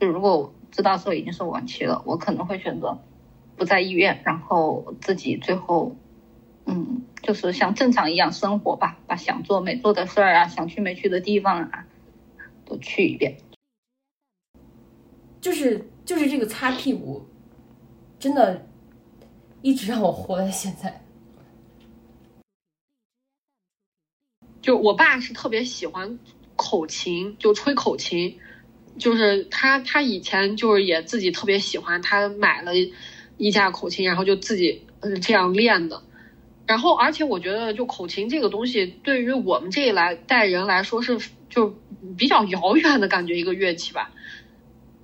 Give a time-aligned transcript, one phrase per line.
[0.00, 2.98] 就如果我知道说已经是晚期了，我可能会选择
[3.56, 5.96] 不在医院，然后自己最后，
[6.66, 11.86] 嗯，就是像正常一样生活吧，把想做没做的事儿啊，想去没去的地方啊，
[12.64, 13.38] 都去一遍。
[15.40, 17.26] 就是就是这个擦屁股，
[18.18, 18.66] 真的，
[19.62, 21.02] 一直让我活在现在。
[24.60, 26.18] 就我爸是特别喜欢
[26.56, 28.38] 口琴，就吹口琴，
[28.98, 32.72] 就是他他以前就是也自己特别喜欢，他买了
[33.36, 36.02] 一架口琴，然后就自己嗯这样练的。
[36.66, 41.18] 然后而且我觉得就口琴这个东西，对于我们这一来代人来说是
[41.48, 41.78] 就
[42.16, 44.10] 比较遥远的感觉一个乐器吧。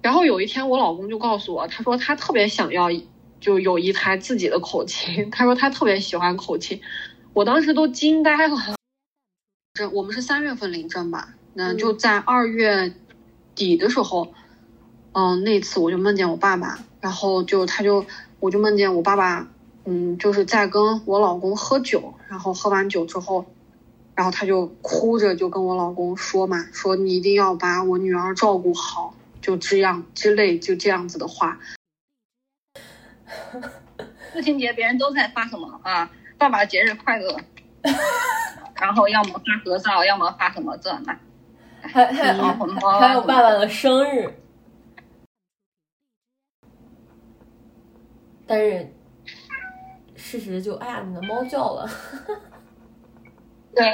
[0.02, 2.90] 然后有一天我老公就告诉我，他说他特别想要
[3.40, 6.80] 就有一台自己的口琴， 他说他特别喜欢口琴，
[7.32, 8.74] 我当时都惊呆了。
[9.72, 11.34] 这我们是三月份领证吧？
[11.54, 12.92] 那就在二月
[13.54, 14.32] 底的时候，
[15.12, 18.04] 嗯，那次我就梦见我爸爸，然后就他就
[18.40, 19.48] 我就梦见我爸爸，
[19.84, 23.46] 嗯，就是在跟我老公喝酒，然后喝完酒之后，
[24.14, 31.58] 然后他就哭着就跟我老公说嘛，说你一定要把我女儿照顾好，就这样之类就这样子的话。
[34.32, 36.10] 父亲节别人都在发什么啊？
[36.36, 37.40] 爸爸节日快乐。
[38.74, 41.16] 然后要么发合照，要么发什么这那，
[41.92, 44.34] 还还还有爸爸的生日，
[48.46, 48.92] 但是
[50.16, 51.88] 事实就哎呀，你的猫叫了，
[53.74, 53.84] 对，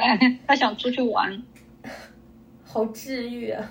[0.46, 1.42] 它想出去玩，
[2.64, 3.70] 好治愈啊！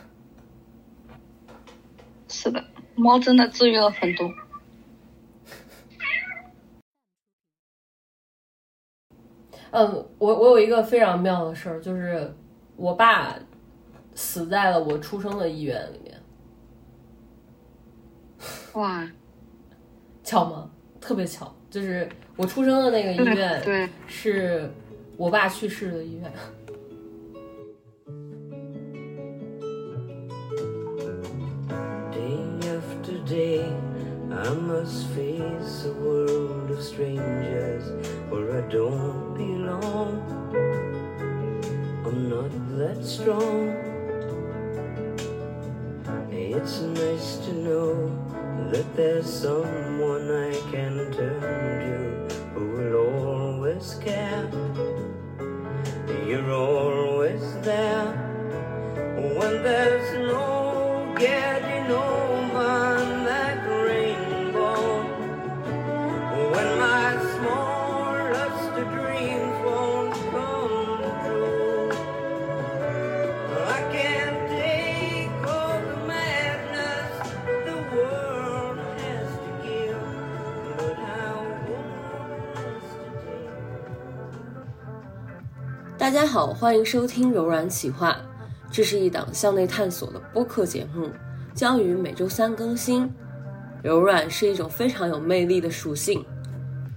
[2.28, 2.64] 是的，
[2.96, 4.32] 猫真的治愈了很多。
[9.72, 12.36] 嗯，我我有一个非常妙的事儿，就是
[12.76, 13.36] 我爸
[14.20, 16.14] 死在了我出生的医院里面。
[18.74, 19.10] 哇，
[20.26, 20.70] 巧吗？
[21.00, 24.70] 特别巧，就是我出生的那个医院，对，是
[25.16, 26.30] 我爸去世的医院。
[34.32, 37.84] I must face a world of strangers
[38.30, 40.22] where I don't belong.
[42.06, 43.99] I'm not that strong.
[46.32, 48.12] It's nice to know
[48.72, 52.96] that there's someone I can turn to who will
[53.28, 54.48] always care.
[56.28, 58.06] You're always there
[59.16, 62.98] when there's no getting over.
[86.10, 88.18] “大家好，欢迎收听柔软企划。
[88.72, 91.08] 这是一档向内探索的播客节目，
[91.54, 93.08] 将于每周三更新。
[93.84, 96.26] 柔软是一种非常有魅力的属性。”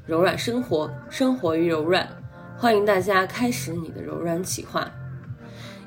[0.09, 2.09] 柔软生活，生活于柔软。
[2.56, 4.91] 欢迎大家开始你的柔软企划，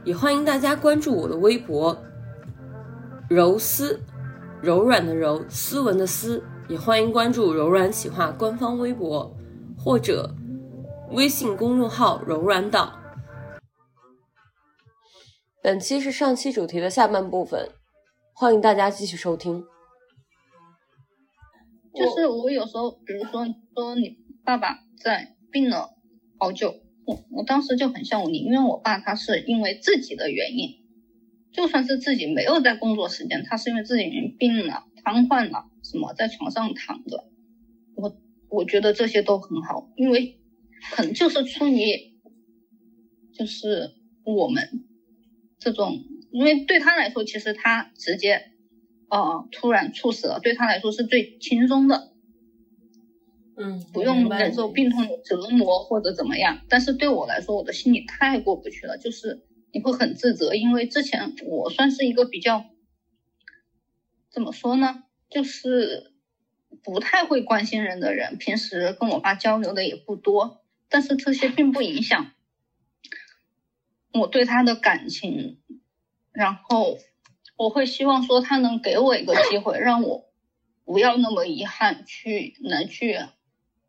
[0.04, 1.98] 也欢迎大家关注我的微博
[3.28, 4.00] “柔丝”，
[4.62, 6.44] 柔软的柔，斯文的斯。
[6.68, 9.36] 也欢迎关注柔软企划官方微博
[9.76, 10.32] 或者
[11.14, 12.94] 微信公众号“柔软岛”。
[15.66, 17.72] 本期是上期主题的下半部分，
[18.36, 19.64] 欢迎大家继续收听。
[21.92, 25.90] 就是我有时候，比如说说你爸爸在病了
[26.38, 26.76] 好久，
[27.08, 30.70] 我我当时就很像我宁愿我爸他是因为自己的原因，
[31.52, 34.04] 就算是自己没有在工作时间，他是因为自己
[34.38, 37.24] 病了瘫痪了什么在床上躺着，
[37.96, 38.16] 我
[38.50, 40.40] 我觉得这些都很好，因为
[40.92, 42.20] 可能就是出于
[43.34, 44.86] 就是我们
[45.66, 48.52] 这种，因为对他来说，其实他直接。
[49.08, 52.12] 哦，突然猝死了，对他来说是最轻松的，
[53.56, 56.62] 嗯，不用忍受病痛的折磨或者怎么样。
[56.68, 62.66] 但是对我来说，我的心里太过不去了，就是你会很自责，因为之前我算是一个比较
[64.32, 66.12] 怎么说呢，就是
[66.84, 72.32] 不太会关心人的人，平时跟我爸交流的也不多，但是这些并不影响
[74.12, 75.60] 我对他的感情，
[76.36, 76.98] 然后。
[77.58, 80.26] 我会希望说他能给我一个机会，让我
[80.84, 83.18] 不要那么遗憾，去能去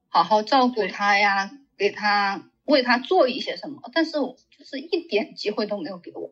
[0.06, 3.80] 好好照顾他呀，给他为他做一些什么。
[3.92, 6.28] 但是就是一点机会都没有给我，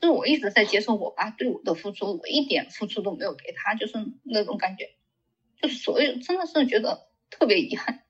[0.00, 4.88] 就是我一直在接受我爸对我的付出，我一点付出都没有给他，就是那种感觉，
[5.60, 8.01] 就所有真的是觉得特别遗憾。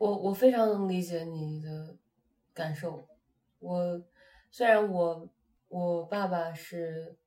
[0.00, 1.94] 我我非常能理解你的
[2.54, 3.06] 感受。
[3.58, 4.02] 我
[4.50, 5.28] 虽然我
[5.68, 7.18] 我爸爸是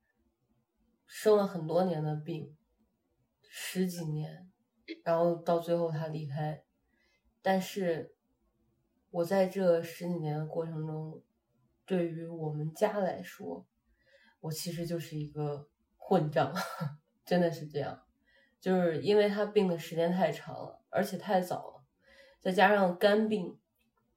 [1.06, 2.58] 生了很多年的病，
[3.44, 4.50] 十几年，
[5.04, 6.64] 然后到最后他离开，
[7.44, 8.16] 但是
[9.12, 11.22] 我在这十几年的过程中，
[11.86, 13.68] 对于我们家来说，
[14.40, 16.52] 我其实就是一个混账，
[17.24, 18.04] 真的是这样，
[18.60, 21.73] 就是因为他病的时间太长了，而且太早。
[22.44, 23.57] 再加上肝病，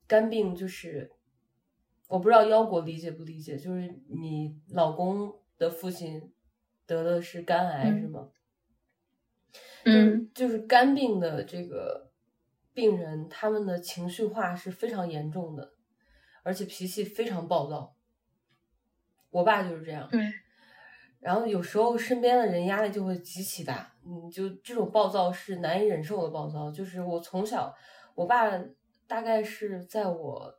[0.08, 1.12] 肝病就是
[2.08, 6.32] 我不知道腰果理解不理解，就是你老公的父亲
[6.86, 8.28] 得的是肝癌是吗？
[9.84, 12.10] 嗯，就是肝病的这个
[12.74, 15.74] 病人，他们的情绪化是非常严重的，
[16.42, 17.94] 而且脾气非常暴躁。
[19.30, 20.20] 我爸就是这样，对。
[21.20, 27.72] 然后有时候身边的人压力就会极其大，嗯，就这种暴躁是难以忍受的暴躁，就是我从小。
[28.16, 28.50] 我爸
[29.06, 30.58] 大概是在我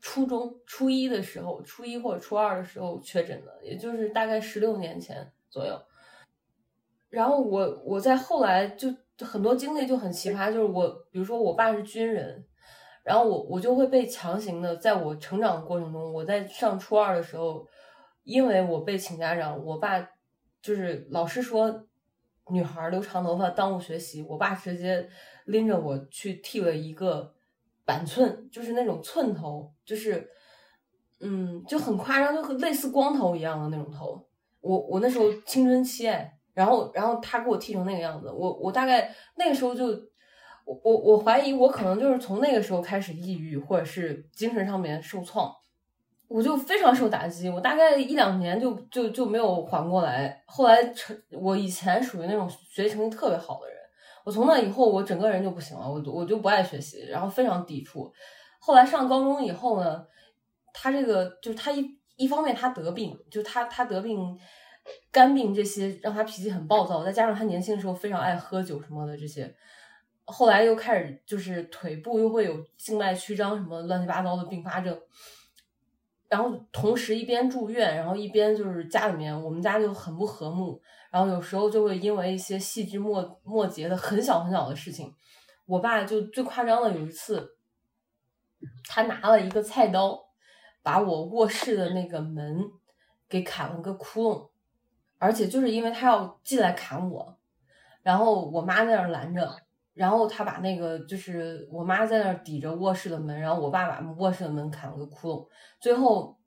[0.00, 5.80] 初中初一的时候，初一或者初二的时候确诊的，也就是大概十六年前左右。
[7.08, 12.44] 然后我我在后来就很多经历就很奇葩，就是我比如说我爸是军人，
[13.04, 17.64] 然后我我就会被强行的，在我成长过程中，我在上初二的时候，
[18.24, 20.00] 因为我被请家长，我爸
[20.60, 21.86] 就是老师说
[22.50, 25.08] 女孩留长头发耽误学习，我爸直接。
[25.46, 27.34] 拎着我去剃了一个
[27.84, 30.28] 板寸，就是那种寸头，就是，
[31.20, 34.26] 嗯，就很夸张，就类似光头一样的那种头。
[34.60, 39.86] 我我那时候青春期哎，然后然后他给我剃成那个样子，我我大概那个时候就，
[40.64, 45.52] 我我我怀疑我可能就是从那个时候开始抑郁，或者是精神上面受创，
[46.28, 50.42] 我就非常受打击，我大概一两年就就就没有缓过来。
[50.46, 53.81] 后来成我以前属于那种学习成绩特别好的人。
[54.24, 58.12] 我从那以后，我整个人就不行了，我我就不爱学习，然后非常抵触。
[58.60, 60.06] 后来上高中以后呢，
[60.72, 61.84] 他这个就是他一
[62.16, 64.38] 一方面他得病，就他他得病，
[65.10, 69.52] 肝病这些让他脾气很暴躁，再加上他年轻的时候非常爱喝酒什么的这些，
[70.24, 74.96] 后来又开始就是腿部又会有静脉曲张什么乱七八糟的并发症，
[76.28, 80.80] 然后同时一边住院，然后一边就是家里面我们家就很不和睦。
[81.12, 85.14] 然后有时候就会因为一些细枝末末节的很小很小的事情，
[85.66, 87.58] 我爸就最夸张的有一次，
[88.88, 90.18] 他拿了一个菜刀，
[90.82, 92.64] 把我卧室的那个门
[93.28, 94.48] 给砍了个窟窿，
[95.18, 97.36] 而且就是因为他要进来砍我，
[98.02, 99.54] 然后我妈在那儿拦着，
[99.92, 105.48] 然后他把那个就是我妈在那儿抵着卧室的门，然后我爸把卧室的门砍了个窟窿，
[105.78, 106.38] 最后，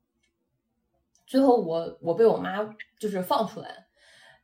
[1.27, 2.68] 最后我我被我妈
[3.00, 3.84] 就是放出来。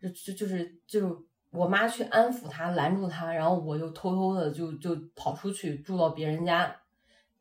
[0.02, 1.16] 就就就是就是
[1.52, 6.76] 我妈去安抚他，拦住他，然后我就偷偷的就就跑出去住到别人家，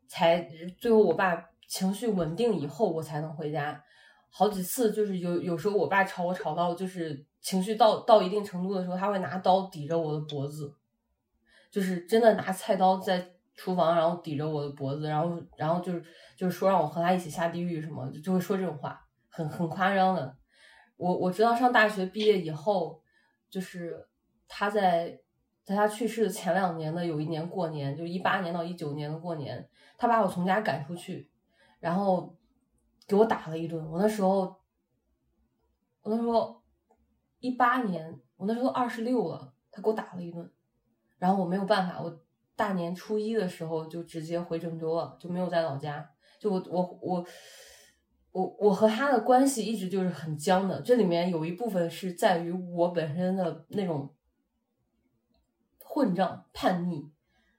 [0.07, 0.47] 才
[0.77, 3.81] 最后我爸情绪稳定以后，我才能回家。
[4.29, 10.73] 好几次就是有有时候我爸吵我吵到就是情绪到到一定程度的时候，他会拿刀抵着我的脖子，
[11.71, 13.25] 就是真的拿菜刀在
[13.55, 16.03] 厨房然后抵着我的脖子，然后然后就是
[16.37, 20.37] 就是说让我和他一起下地狱什么，就会说这种话，很很夸张的。
[21.01, 23.01] 我我直到上大学毕业以后，
[23.49, 24.07] 就是
[24.47, 25.19] 他在
[25.63, 29.67] 在他去世的前两年的有一年过年，就一八年到一九年的过年，
[29.97, 31.31] 他把我从家赶出去，
[31.79, 32.37] 然后
[33.07, 33.83] 给我打了一顿。
[33.89, 34.55] 我那时候，
[36.03, 36.61] 我那时候
[37.39, 40.53] 一八年，我那时候二十六了，他给我打了一顿，
[41.17, 42.21] 然后我没有办法，我
[42.55, 47.15] 大年初一的时候就直接回郑州了，就没有在老家，就我我我。
[47.15, 47.27] 我
[48.31, 54.09] 我我和他的关系一直就是很僵的，这里面有一部分是在于我本身的那种
[55.83, 57.11] 混账叛逆，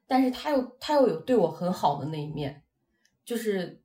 [0.07, 2.63] 但是他又他又有对我很好的那一面，
[3.23, 3.83] 就是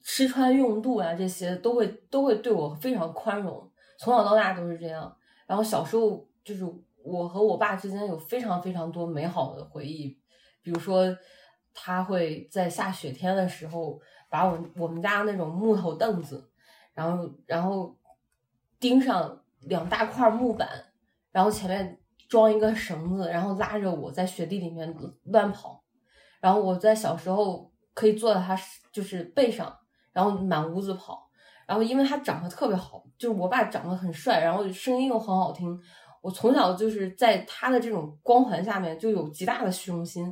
[0.00, 5.14] 吃穿用度啊这些都会都会对我非常宽容，从小到大都是这样。
[5.46, 6.64] 然后小时候就是
[7.04, 10.18] 我和我爸之间有非常非常多美好的回忆，
[10.62, 11.14] 比如说
[11.74, 14.00] 他会在下雪天的时候。
[14.30, 16.48] 把我我们家那种木头凳子，
[16.94, 17.94] 然后然后
[18.78, 20.66] 钉上两大块木板，
[21.32, 24.94] 然后前面装一个绳子，然后拉着我在雪地里面
[25.24, 25.84] 乱跑。
[26.40, 28.56] 然后我在小时候可以坐在他
[28.90, 29.76] 就是背上，
[30.12, 31.28] 然后满屋子跑。
[31.66, 35.78] 然后因为他长得特别好，就是我爸长得很帅，然后声音又很好听，
[36.20, 40.26] 我从小就是在他的这种光环下面就有极大的虚荣心。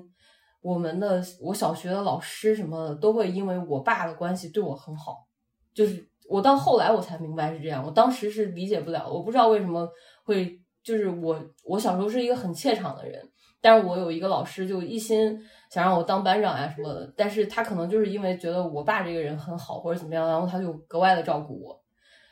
[0.60, 5.26] 我们的我小学的老师什么的都会因为我爸的关系对我很好，
[5.72, 9.88] 就是我到后来我才明白是这样，我当时是理解不了，我不知道为什么
[10.24, 13.22] 会，就是我我小时候是一个很怯场的人，
[13.60, 21.80] 但是我有一个老师就一心想让我当班长啊什么的，但是他可能就是因为觉得我爸这个人很好或者怎么样，然后他就格外的照顾我。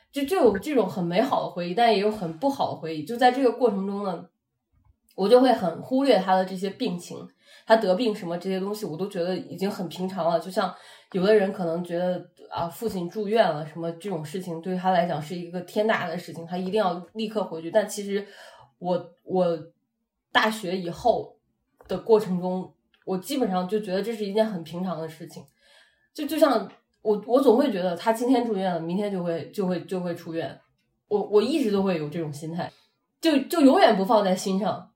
[0.09, 3.03] 就就有这种很美好的回忆，但也有很不好的回忆。
[3.03, 4.25] 就在这个过程中呢，
[5.15, 7.27] 我就会很忽略他的这些病情，
[7.67, 10.39] 他得病什么这些东西，我都觉得已经很平常了。
[10.39, 10.73] 就像
[11.11, 17.69] 有的人可能觉得啊，父亲住院了什么这种事情，对他来讲是一个天大的事情，他一定要立刻回去。
[17.69, 18.25] 但其实
[18.79, 19.55] 我我
[20.31, 21.35] 大学以后
[21.87, 22.73] 的过程中，
[23.05, 25.43] 我基本上就觉得这是一件很平常的事情，
[26.13, 26.67] 就就像。
[27.03, 30.59] 我我总会觉得他今天住院了，明天就会就会就会出院。
[31.07, 32.69] 我我一直都会有这种心态，
[33.21, 34.91] 就就永远不放在心上。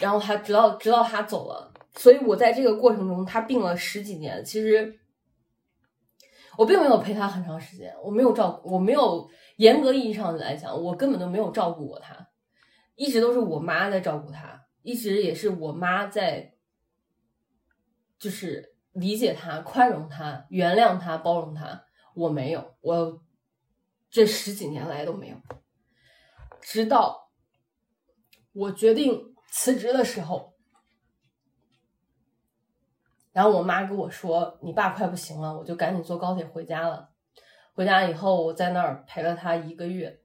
[0.00, 4.98] 然后他直到直到他走了，所以我在这个过程中，他病了十几年，其实
[6.56, 12.28] 我并没有陪他很长时间，我没有照顾，我没有严格意义上来讲，我根本都没有照顾过他，
[12.94, 16.54] 一直都是我妈在照顾他，一直也是我妈在，
[18.18, 18.70] 就是。
[18.92, 23.22] 理解他，宽容他，原谅他，包容他，我没有，我
[24.10, 25.36] 这十几年来都没有。
[26.60, 27.30] 直到
[28.52, 30.51] 我决定辞职的时候，
[33.32, 37.08] 然后我妈跟我说：“你爸快不行了。”我就赶紧坐高铁回家了。
[37.72, 40.20] 回家以后，我在那儿陪了他一个月，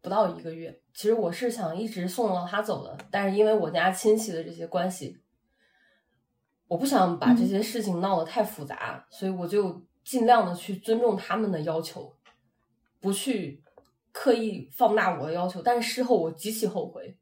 [0.00, 0.80] 不到一个月。
[0.92, 5.20] 其实我是想一直送到他走的，但是因为我家亲戚的这些关系。
[6.68, 12.16] 我不想把这些事情闹得太复杂，所以我就尽量的去尊重他们的要求，
[13.00, 13.62] 不去
[14.12, 15.60] 刻意放大我的要求。
[15.60, 17.18] 但是事后我极其后悔，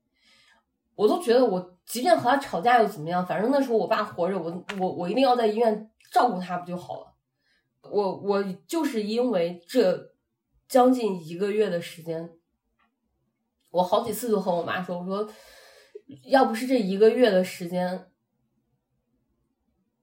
[0.95, 3.25] 我都觉得我即便和他吵架又怎么样？
[3.27, 7.13] 反正那时候我爸活着，我我我一定要在医院照顾他不就好了？
[7.83, 10.15] 我我就是因为这
[10.67, 12.31] 将近一个月的时间，
[13.71, 15.29] 我好几次都和我妈说，我说
[16.25, 18.07] 要不是这一个月的时间。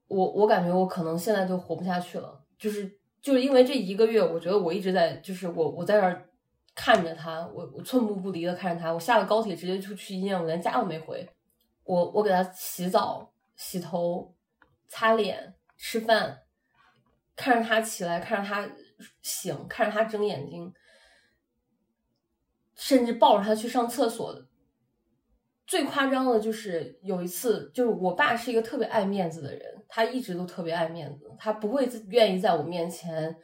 [0.06, 6.30] 我我感觉我可能现在就活不下去了，就是就是因为这一个月，我觉得我一直在，就是我我在那儿
[6.72, 11.28] 看着他，我我寸步不离的看着他，我下了高铁直接就去医院，我连家都没回，
[11.90, 14.32] 我我给他洗澡、洗头、
[14.86, 16.38] 擦脸、吃饭，
[17.34, 18.70] 看着他起来，看着他
[19.22, 20.72] 醒，看着他睁眼睛，
[22.76, 24.46] 甚至抱着他去上厕所。
[25.66, 33.36] 最夸张的就是有一次，就是我爸是一个特别爱面子的人，他一直都特别爱面子，他不会愿意在我面前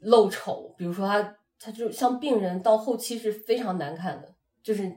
[0.00, 0.74] 露丑。
[0.76, 4.92] 比如说他，他就像病人到后期是非常难看的，就是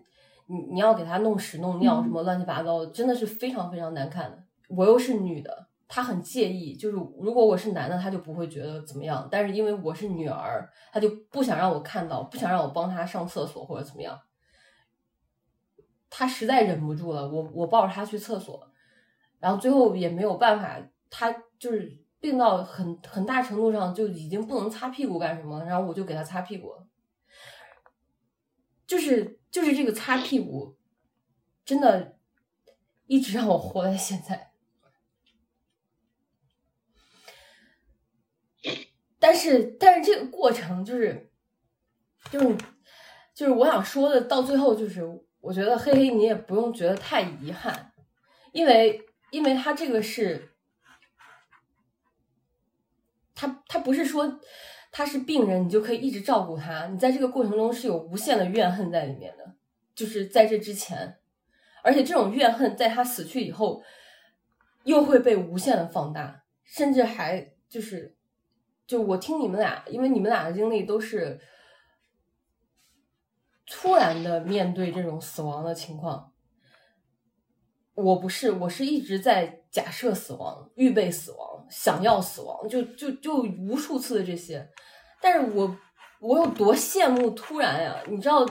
[0.49, 4.43] 你你要给他弄屎弄尿什么乱七八糟的，真的是非常非常难看的。
[4.67, 14.19] 我又是女的，他很介意，就是如果我是男的，他就不会觉得怎么样，但是因为我是女儿，他就不想让我看到，不想让我帮他上厕所或者怎么样。
[16.09, 18.71] 他实在忍不住了，我我抱着他去厕所，
[19.39, 20.79] 然后最后也没有办法，
[21.11, 26.71] 他就是病到很很大程度上就已经不能擦屁股干什么，然后我就给他擦屁股，
[28.89, 30.75] 就是就是这个擦屁股，
[31.63, 32.17] 真的，
[33.05, 34.51] 一直让我活在现在。
[39.19, 41.31] 但是但是这个过程就是
[42.31, 42.57] 就是
[43.35, 45.03] 就是我想说的，到最后就是。
[45.41, 47.93] 我觉得嘿嘿，你也不用觉得太遗憾，
[48.51, 50.53] 因为因为他这个是，
[53.33, 54.41] 他他不是说
[54.91, 59.55] 他是病人，你就可以一直照顾他，你在这个过程中是有无限的怨恨在里面的，
[59.95, 61.17] 就是在这之前，
[61.83, 63.83] 而且这种怨恨在他死去以后，
[64.83, 68.15] 又会被无限的放大，甚至还就是，
[68.87, 71.39] 就我听你们俩，因为你们俩的经历都是。
[73.71, 76.33] 突然的面对这种死亡的情况，
[78.03, 84.69] 我不是，我是一直在假设死亡、预备死亡、想要死亡，就就就无数次的这些。
[85.21, 85.77] 但是我
[86.19, 88.03] 我有多羡慕突然呀？
[88.07, 88.45] 你知道，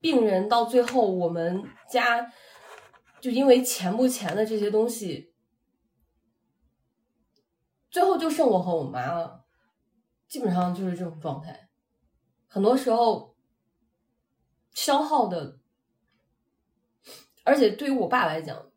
[0.00, 2.32] 病人到最后，我们家
[3.20, 5.32] 就因为钱不钱的这些东西，
[7.90, 9.44] 最后就剩我和我妈了，
[10.28, 11.68] 基本上就是这种状态。
[12.48, 13.32] 很多时候。
[14.74, 15.58] 消耗的，
[17.44, 18.70] 而且对于我爸来讲，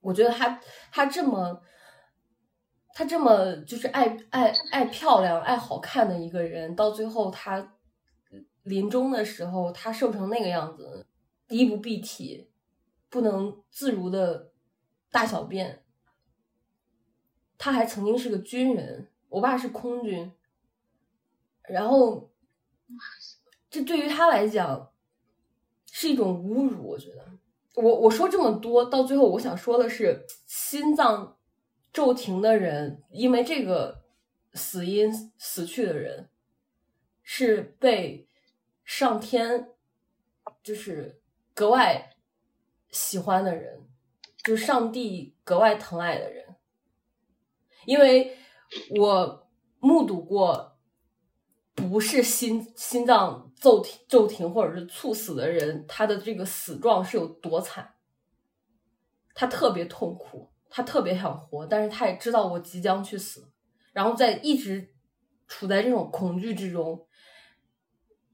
[0.00, 1.62] 我觉得他他这么
[2.94, 7.74] 他这么就是爱爱爱漂亮、爱好看的一个人，到最后他
[8.62, 11.06] 临终的时候，他瘦成那个样子，
[11.48, 12.50] 衣不蔽体，
[13.08, 14.52] 不能自如的
[15.10, 15.82] 大小便。
[17.56, 20.32] 他还曾经是个军人，我爸是空军，
[21.62, 22.30] 然后
[23.70, 24.91] 这对于他来讲
[25.92, 26.88] 是一种侮辱。
[26.88, 27.24] 我觉得，
[27.76, 31.36] 我我说这么多，到最后我想说的是，心脏
[31.92, 34.02] 骤停的人，因为这个
[34.54, 36.28] 死因死去的人，
[37.22, 38.26] 是被。
[38.84, 39.70] 上天
[40.62, 41.22] 就是
[41.54, 42.16] 格外
[42.90, 43.80] 喜欢的人，
[44.42, 46.56] 就是上帝格外疼爱的人，
[47.86, 48.36] 因为
[48.98, 50.71] 我目睹过
[51.88, 57.94] 不是心心脏骤停骤停或者是猝死的人，他的这个死状是有多惨，
[59.34, 63.52] 他特别痛苦，他特别想活，但是他也知道我即将去死，
[63.92, 64.94] 然后在一直
[65.46, 67.06] 处在这种恐惧之中。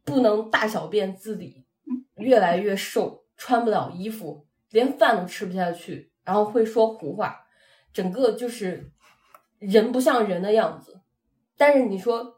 [0.04, 1.66] 不能大小便自理，
[2.14, 7.44] 越来越瘦，穿不了衣服，连饭都吃不下去，然后会说胡话，
[7.92, 8.90] 整个就是
[9.58, 11.02] 人不像人的样子。
[11.58, 12.37] 但是你说，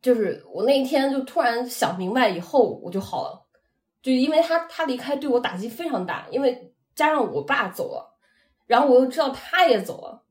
[0.00, 3.46] 就是我那一天就突然想明白以后，我就好了，
[4.00, 8.16] 就因为他他离开对我打击非常大，因为加上我爸走了，
[8.66, 10.22] 然后我又知道他也走了，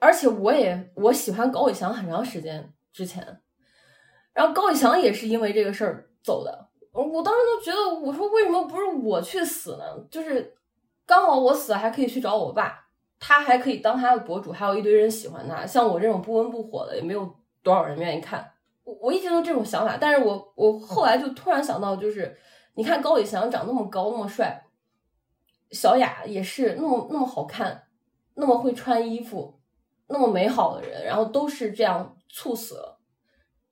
[0.00, 3.40] 而且我也我喜欢高以翔很长时间之前。
[4.32, 9.84] 然后高以翔也是因为这个事儿走的，我当时都觉得，我说为什么不是我去死呢？
[10.10, 10.56] 就是
[11.06, 12.83] 刚好我死了还可以去找我爸，
[13.26, 15.64] 他还可以当他的博主，还有一堆人喜欢他。
[15.64, 18.46] 像我这种不温不火的，也没有多少人愿意看。
[18.82, 22.36] 我我一直都这种想法，但是我我后来就突然想到，就是
[22.74, 24.62] 你看高以翔长那么高那么帅，
[25.70, 27.84] 小雅也是那么那么好看，
[28.34, 29.58] 那么会穿衣服，
[30.08, 33.00] 那么美好的人，然后都是这样猝死了。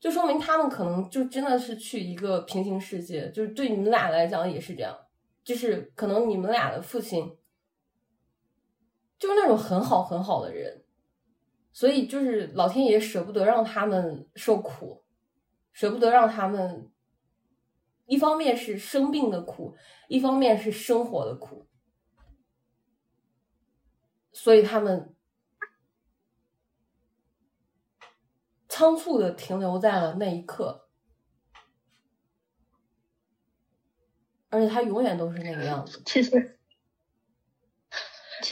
[0.01, 4.97] 就说明他们可能就真的是去一个平行世界，就是对你们俩来讲也是这样，
[5.45, 7.31] 就是可能你们俩的父亲
[9.23, 10.83] 就是那种很好很好的人，
[11.73, 15.05] 所以就是老天爷舍不得让他们受苦，
[15.73, 16.91] 舍不得让他们，
[18.07, 19.77] 一方面是生病的苦，
[20.09, 21.69] 一方面是生活的苦，
[24.33, 25.15] 所以他们。
[28.69, 30.89] 仓促的停留在了那一刻，
[34.49, 36.03] 而且他永远都是那个样子。
[36.07, 36.59] 其实，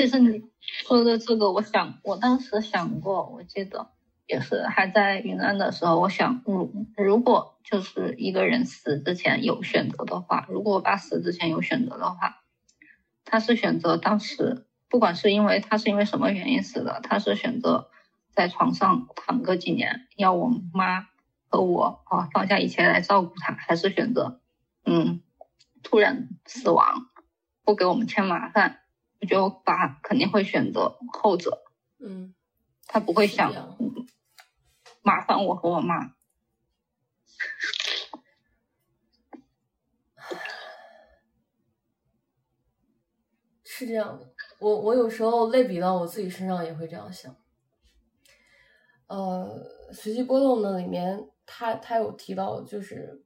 [0.00, 3.90] 其实你说的这个，我想，我当时想过，我记得
[4.26, 12.40] 也是还在云南的时候，我想，嗯，如果就是一个人死之前有选择的话，如果我爸死之前有选择的话，
[13.26, 17.90] 他是选择当时，不管是因为他是因为什么原因死的，他是选择。
[18.32, 21.08] 在床上躺个几年，要我妈
[21.48, 24.40] 和我啊放下一切来照顾他，还是选择
[24.86, 25.20] 嗯
[25.82, 27.08] 突然死亡，
[27.64, 28.78] 不给我们添麻烦？
[29.20, 31.62] 我觉得我爸肯定会选择后者。
[31.98, 32.34] 嗯，
[32.86, 33.52] 他不会想
[35.02, 36.14] 麻烦我和我妈。
[43.64, 47.34] 是这样的，我我有时候类比到我自己身上也会这样想。
[49.06, 53.24] 呃，随机波动的里面，他他有提到，就是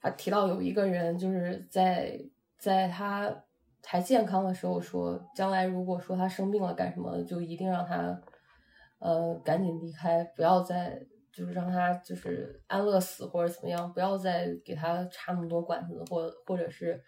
[0.00, 2.20] 他提到有一个人，就是在
[2.58, 3.44] 在他
[3.84, 8.20] 还健康的时候说，将来如果说他生病了干什么，就一定让他
[8.98, 10.98] 呃赶紧离开，不要再
[11.32, 17.02] 就是让他就是安乐死或者怎么样，不要再给他插那么多管子，或或者是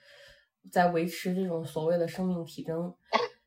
[0.70, 2.94] 在维持这种所谓的生命体征，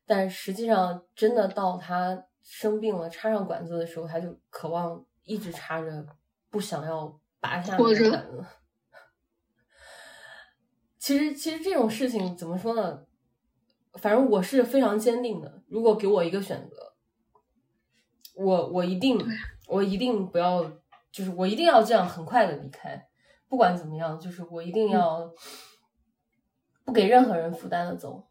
[0.06, 2.24] 但实际上真的到他。
[2.50, 6.06] 生病了，插上管子的时候，他就渴望一直插着，
[6.48, 8.10] 不想要拔下管子。
[10.98, 13.04] 其实，其实这种事情怎么说呢？
[13.94, 15.62] 反正我是非常坚定的。
[15.68, 16.94] 如果给我一个选择，
[18.36, 19.18] 我我一定，
[19.66, 20.62] 我一定不要，
[21.10, 23.08] 就是我一定要这样很快的离开。
[23.48, 25.32] 不管怎么样，就是我一定要
[26.84, 28.28] 不给任何人负担的走。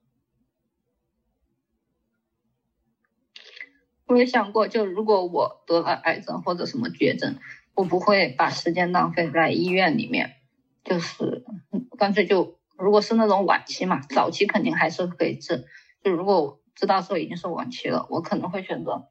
[4.06, 7.38] 我也想过，就如果我得了癌症或者什么绝症，
[7.76, 10.36] 我不会把时间浪费在医院里面，
[10.86, 11.44] 就是
[11.98, 15.66] 干脆就，如果是那种晚期嘛，早期肯定还是可以治。
[16.04, 19.10] 就如果知道说已经是晚期了，我可能会选择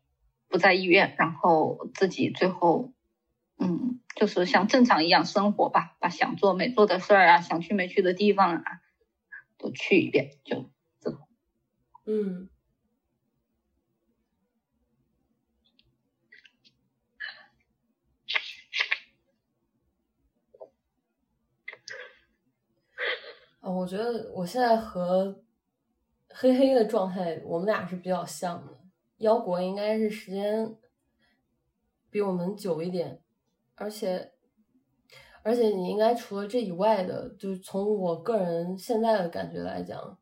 [0.49, 2.93] 不在医院，然后自己最后，
[3.59, 8.65] 嗯，就是像正常一样生活吧，把想做没做的事儿啊，想去没去的地方啊，
[9.59, 11.19] 都去一遍，就这，
[12.07, 12.49] 嗯。
[23.67, 25.43] 啊，我觉得我现在和
[26.31, 28.73] 黑黑的状态，我们俩是比较像的。
[29.17, 30.77] 腰果应该是时间
[32.09, 33.21] 比我们久一点，
[33.75, 34.31] 而且
[35.43, 40.17] 而且你应该除了这以外的，就从我个人现在的感觉来讲，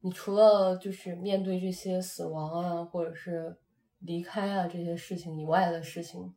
[0.00, 3.56] 你除了就是面对这些死亡啊，或者是
[4.00, 6.34] 离开啊这些事情以外的事情，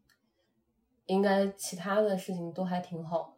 [1.08, 3.33] 应该其他的事情都还挺好。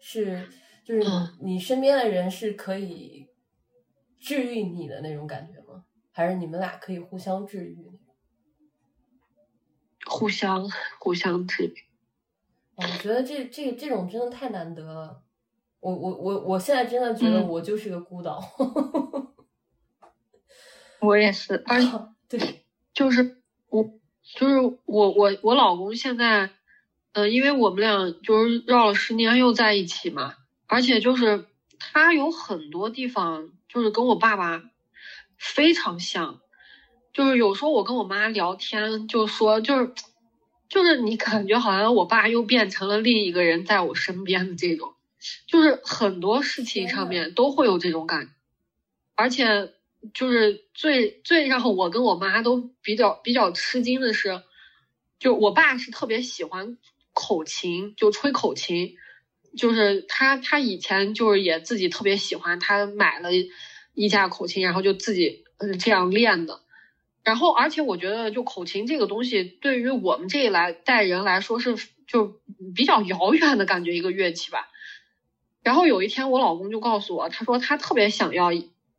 [0.00, 0.48] 是，
[0.84, 3.28] 就是你你身边的人是可以
[4.18, 5.84] 治愈你的那种感觉吗？
[6.12, 7.90] 还是你们俩可以互相治愈？
[10.06, 11.74] 互相互相治愈。
[12.76, 15.22] 我觉得这这这种真的太难得了。
[15.80, 18.42] 我我我我现在真的觉得我就是个孤岛。
[21.00, 21.88] 我也是，而且
[22.28, 23.84] 对，就是我
[24.22, 26.50] 就是我我我老公现在，
[27.12, 30.34] 嗯，因为我们俩就是绕了十年又在一起嘛，
[30.66, 31.46] 而且就是
[31.78, 34.62] 他有很多地方就是跟我爸爸。
[35.40, 36.40] 非常像，
[37.12, 39.92] 就是有时候我跟我妈聊天，就说就是，
[40.68, 44.94] 就是你感觉好像我爸又变成了另一个人在我身边的这种，
[45.46, 48.34] 就是很多事情上面都会有这种感，
[49.14, 49.72] 而且
[50.12, 54.42] 就是最最让我跟我妈都比较比较吃惊的是，
[55.20, 56.78] 就我爸是特别喜欢
[57.18, 58.94] 口琴，就吹口琴，
[59.56, 63.30] 就是他他以前就是也自己特别喜欢，他买了。
[63.94, 66.60] 一架口琴，然后就自己嗯这样练的，
[67.24, 71.74] 然后而且我觉得就口琴这个东西，对于我们这一来代人来说是
[72.06, 72.38] 就
[72.76, 74.68] 比较遥远的感觉一个乐器吧。
[75.64, 78.50] 然后有一天我老公就告诉我，他说他特别想要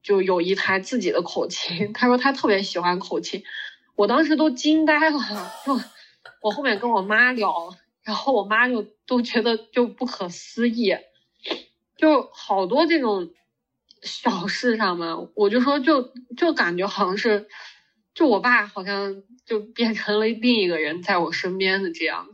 [0.04, 3.44] 就有一台自己的口琴，他说他特别喜欢口琴，
[3.96, 5.20] 我当时都惊呆了，
[5.66, 5.80] 就
[6.44, 7.74] 我后面跟我妈聊，
[8.10, 10.98] 然后我妈就都觉得就不可思议，
[11.96, 13.32] 就好多这种。
[14.02, 17.50] 小事上嘛，我就说就就感觉好像是，
[18.14, 22.30] 就我爸好像就变成了另一个人在我身边的这样，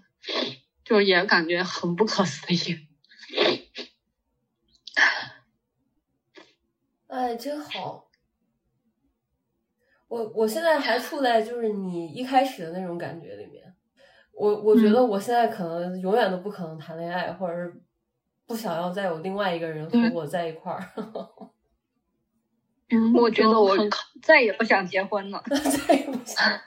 [0.83, 2.85] 就也感觉很不可思议。
[7.07, 8.11] 哎，真好。
[10.07, 13.64] 我我现在还处在就是你一开始的那种感觉里面。
[14.37, 17.73] 我我觉得我现在可能永远都不可能谈恋爱，或者是
[18.45, 20.91] 不想要再有另外一个人和我在一块儿。
[22.89, 23.75] 嗯，我觉得我
[24.21, 25.41] 再也不想结婚了，
[25.87, 26.43] 再也不想。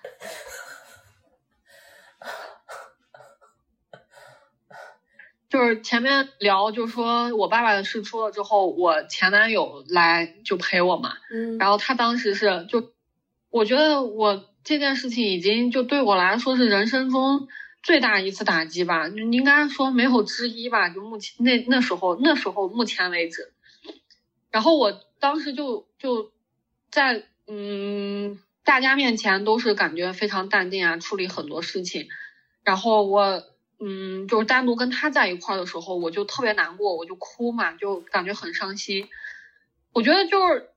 [5.48, 11.12] 就是前面聊，就说我爸爸的事出了之后，我前男友来就陪我嘛。
[11.31, 11.57] 嗯。
[11.59, 12.92] 然后他当时是就，
[13.50, 17.48] 我觉得我这件事情已经就对我来说是人生中
[17.83, 20.88] 最大一次打击吧，应该说没有之一吧。
[20.90, 23.52] 就目前那那时候那时候目前为止，
[24.50, 25.00] 然后我。
[25.20, 26.31] 当时就就
[26.92, 32.07] 在嗯大家面前都是感觉非常淡定啊，处理很多事情。
[32.62, 33.42] 然后我
[33.81, 39.09] 嗯就是单独跟他在一块儿的时候，我就特别难过，我就哭嘛，就感觉很伤心。
[39.92, 40.70] 我觉得就是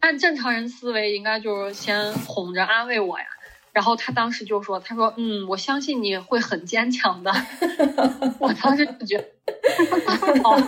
[0.00, 3.26] 按正常人思维，应该就是先哄着安慰我呀。
[3.72, 7.30] 然后他当时就说：“他说嗯，我相信你会很坚强的。
[8.40, 10.58] ”我当时就觉得好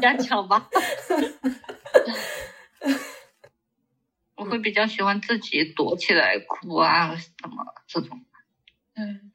[0.00, 0.68] 坚强吧。
[4.34, 8.20] 我会比较喜欢自己躲起来哭啊，什么这种。
[8.94, 9.30] 嗯，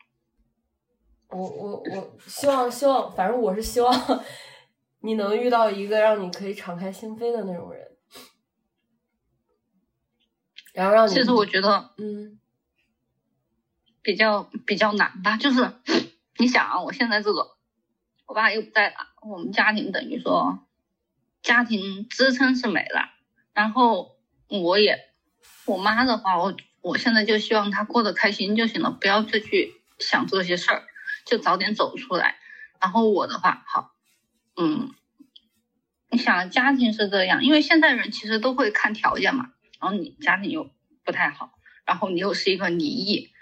[1.29, 4.23] 我我我希望希望，反正我是希望
[4.99, 7.88] 你能遇到一个让你可以敞开心扉的那种人，
[10.73, 11.13] 然后让你。
[11.13, 12.39] 其实我觉得，嗯，
[14.01, 15.71] 比较比较难吧，就是
[16.38, 17.55] 你想啊，我现在这个，
[18.25, 20.67] 我爸又不在了，我们家庭等于说
[21.41, 23.12] 家庭支撑是没了。
[23.53, 24.99] 然后我也，
[25.65, 30.83] 我妈的话，我我现在就希望她过得开心就行了，不要再去想这些事儿，
[31.25, 32.38] 就早点走出来。
[32.81, 33.93] 然后我的话，好，
[34.57, 34.91] 嗯，
[36.09, 39.51] 你想家庭是这样，因为现在人其实都会看条件嘛。
[39.84, 40.72] 然后你家庭又
[41.04, 43.34] 不太好，然后你又是一个离异，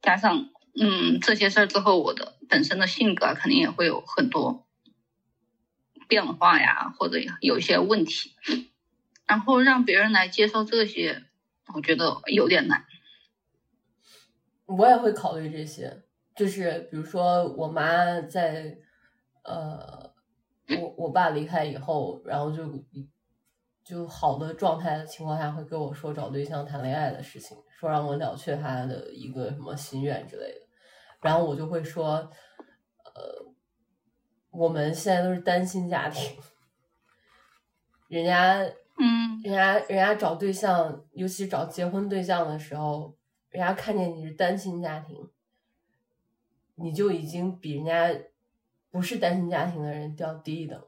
[0.00, 0.48] 加上
[0.80, 4.68] 嗯这些事儿之后，我的本身的性格肯定也会有很多
[6.06, 8.36] 变化呀，或者有一些问题。
[9.26, 11.24] 然后让别人来接受这些，
[11.74, 12.84] 我觉得有点难。
[14.66, 16.04] 我也会考虑这些，
[16.36, 18.78] 就是比如说我妈在，
[19.42, 20.14] 呃，
[20.78, 22.68] 我我爸离开以后，然后就
[23.90, 30.60] 就好的状态的情况下，会跟我说找对象谈恋爱的事情，说让我了却他的一个什么心愿之类的，
[31.20, 32.30] 然后我就会说，
[33.04, 33.44] 呃，
[34.52, 36.38] 我们现在都是单亲家庭，
[38.06, 38.60] 人家，
[38.96, 43.16] 嗯，人家，人家找对象，尤其找结婚对象的时候，
[43.48, 45.28] 人家看见你是单亲家庭，
[46.76, 48.08] 你就已经比人家
[48.92, 50.80] 不是单亲家庭的人掉低一等，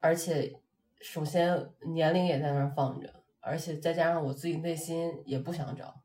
[0.00, 0.58] 而且，
[1.04, 6.00] 首先年龄也在那儿放着，而且再加上我自己内心也不想找，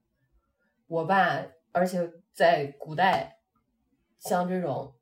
[0.87, 3.39] 我爸，而且在古代，
[4.19, 4.93] 像这种。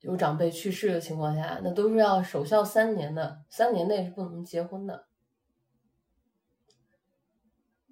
[0.00, 5.06] 有长辈去世的情况下，那都是要守孝三年的，三年内是不能结婚的。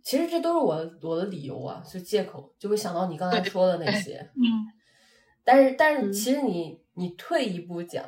[0.00, 4.18] 其实这都是我我的理由啊，就借口，就会想到你刚才说的那些。
[4.36, 4.46] 嗯。
[5.42, 8.06] 但是，但是，其实你你退一步讲，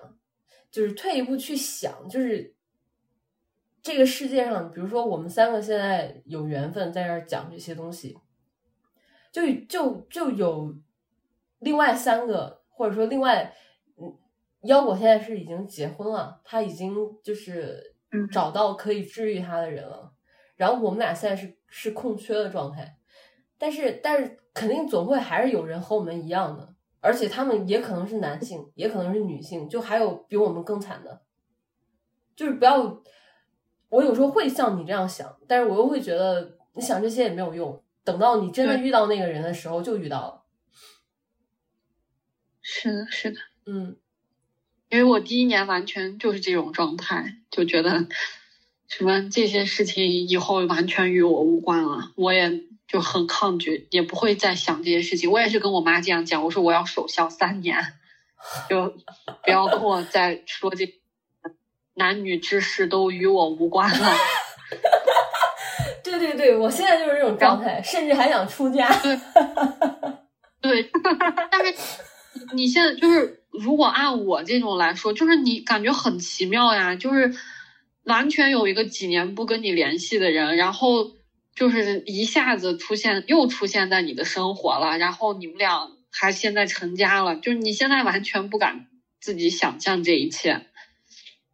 [0.71, 2.55] 就是退一步去想，就是
[3.87, 8.19] 这个世界上，比如说我们三个现在有缘分在这儿讲这些东西，
[9.31, 10.75] 就就就有
[11.61, 13.55] 另外三个，或者说另外。
[13.97, 14.19] 嗯
[14.63, 17.95] 腰果现在是已经结婚了，他已经就是
[18.33, 20.13] 找到可以治愈他的人了。
[20.57, 22.99] 然后我们俩现在是是空缺的状态，
[23.59, 31.23] 但是但是肯定总会还是有人和我们一样的，而且他们也可能是男性，也可能是女性，就还有比我们更惨的。
[32.35, 33.03] 就是不要，
[33.89, 37.83] 我有时候会像你这样想，但是我又会觉得你想这些也没有用。
[38.05, 40.43] 等到你真的遇到那个人的时候，就遇到了。
[42.63, 43.97] 是的，是的，嗯。
[44.89, 48.07] 因为我第一年完全就是这种状态，就觉得
[48.87, 55.33] 什么这些事情以后完全与我无关了，我也就很抗拒，也不会再想这些事情。
[55.33, 57.77] 我也是跟我妈这样讲，我说我要守孝三年，
[58.71, 58.97] 就
[59.43, 60.87] 不要跟我再说这
[61.97, 64.13] 男女之事都与我无关了。
[66.03, 68.89] 对对对，我现在就是这种状态，甚至还想出家。
[69.03, 69.19] 对，
[70.61, 70.91] 对，
[71.51, 71.75] 但是
[72.55, 73.43] 你现在就是。
[73.59, 77.35] 如果按我这种来说，就是你感觉很奇妙呀，就是
[78.05, 81.13] 完全有一个几年不跟你联系的人，然后
[81.55, 88.89] 就是一下子出现，又出现在你的生活了，然后你们俩还现在成家了，就是你现在完全不敢
[89.23, 90.67] 自己想象这一切，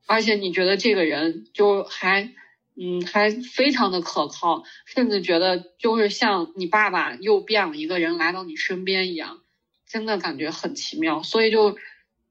[0.07, 2.33] 而且你觉得这个人就还
[2.77, 9.41] 嗯还非常的可靠，甚至觉得就是像你爸爸又变了一个人来到你身边一样，
[9.87, 11.77] 真的感觉很奇妙，所以就。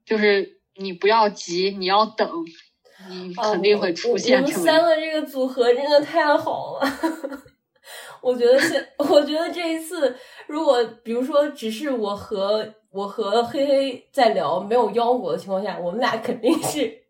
[0.04, 2.28] 就是你不要急，你要等，
[3.08, 4.42] 你肯定会出现。
[4.42, 7.02] 我们三个这个组合真的太好了，
[8.20, 10.14] 我觉得现，我觉得这一次，
[10.48, 17.01] 如果比如说只是我和我和黑黑在聊，没有腰果的情况下，我们俩肯定是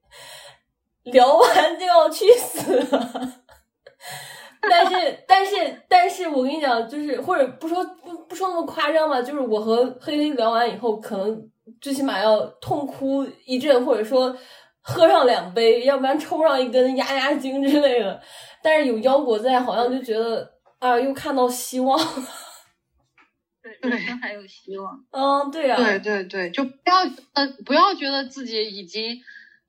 [1.04, 3.32] 聊完就要去死了。
[4.60, 11.48] 但是， 但是，但是我跟你讲，就是或者不说不不说那么夸张吧，就是我和黑黑聊完以后，可能。
[11.80, 14.36] 最起码要痛哭一阵，或者说
[14.80, 18.20] 喝上两杯，要不然抽上一根压压惊之类的。
[18.60, 20.44] 但是有腰果在，好像就觉得
[20.80, 21.96] 啊，又看到希望。
[23.62, 24.92] 对，人 生还有希望。
[25.12, 25.76] 嗯，对啊。
[25.76, 26.96] 对对对，就不要
[27.34, 29.16] 呃，不要觉得自己已经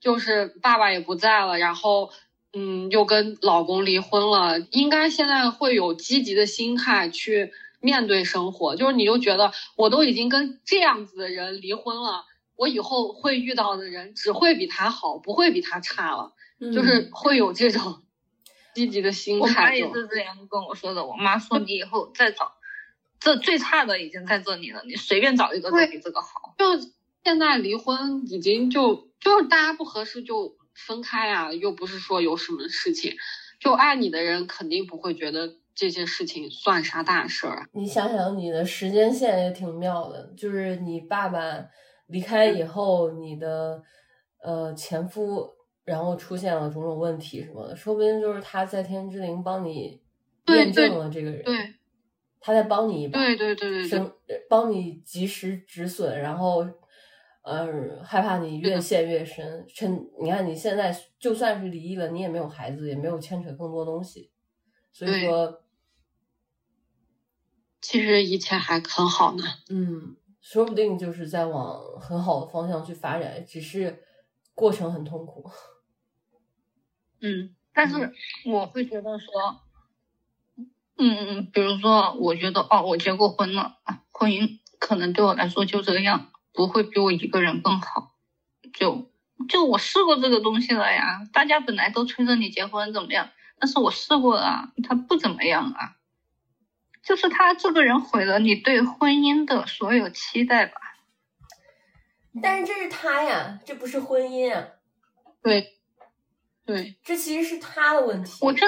[0.03, 2.11] 就是爸爸也不在了，然后
[2.51, 7.53] 嗯，又跟老公离婚了，应该现在会有积极的心态去。
[7.85, 12.23] 面对生活，就是你就觉得我都已经跟这样子的人离婚了，
[12.55, 16.31] 我以后会遇到的人只会比他好，不会比他差了，
[16.73, 18.01] 就是会有这种
[18.73, 19.45] 积极的心态。
[19.45, 21.05] 我妈也是这样跟我说的。
[21.05, 22.53] 我妈说你以后再找，
[23.19, 26.55] 这最差的已经在这里了，你随便找一个都比这个好。
[26.57, 26.65] 就
[27.23, 33.15] 现在离婚已经就就是大家不合适就分开啊，又不是说有什么事情，
[33.59, 35.55] 就爱你的人肯定不会觉得。
[35.75, 37.65] 这些事情算啥大事儿啊？
[37.71, 41.65] 你想想，你的时间线也挺妙的，就是你爸爸
[42.05, 43.81] 离开以后，你的
[44.43, 45.49] 呃前夫，
[45.83, 49.99] 然后出现了种种问题什么的，说不定就是他在天之灵帮你
[50.49, 51.73] 验证了这个人，对，
[52.39, 54.13] 他在帮你一把，对对对对，生
[54.47, 56.63] 帮你及时止损，然后
[57.43, 59.65] 嗯，害怕你越陷越深。
[59.67, 64.31] 趁你看你现在就算是离异了，你也没有孩子，也没有牵扯更多东西，
[64.91, 65.61] 所以说。
[67.81, 74.01] 其实一切还很好呢，嗯，说不定就是在往很好的方向去发展，只是
[74.55, 75.51] 过程很痛苦。
[77.19, 78.13] 嗯，但是
[78.45, 79.61] 我会觉得说，
[80.55, 83.79] 嗯嗯，比如说，我觉得哦，我结过婚了，
[84.11, 88.15] 婚姻可能对我来说就这样，不会比我一个人更好。
[88.73, 89.11] 就
[89.49, 95.97] 就我试过这个东西了呀，大家本来都催着你结婚怎么样，但是我试过了，他不怎么样啊。
[97.03, 100.79] 就是他这个人毁了你对婚姻的所有期待吧？
[102.41, 104.67] 但是这是他呀，这不是婚姻啊。
[105.43, 105.73] 对，
[106.65, 108.37] 对，这其实是他的问题。
[108.39, 108.65] 我这，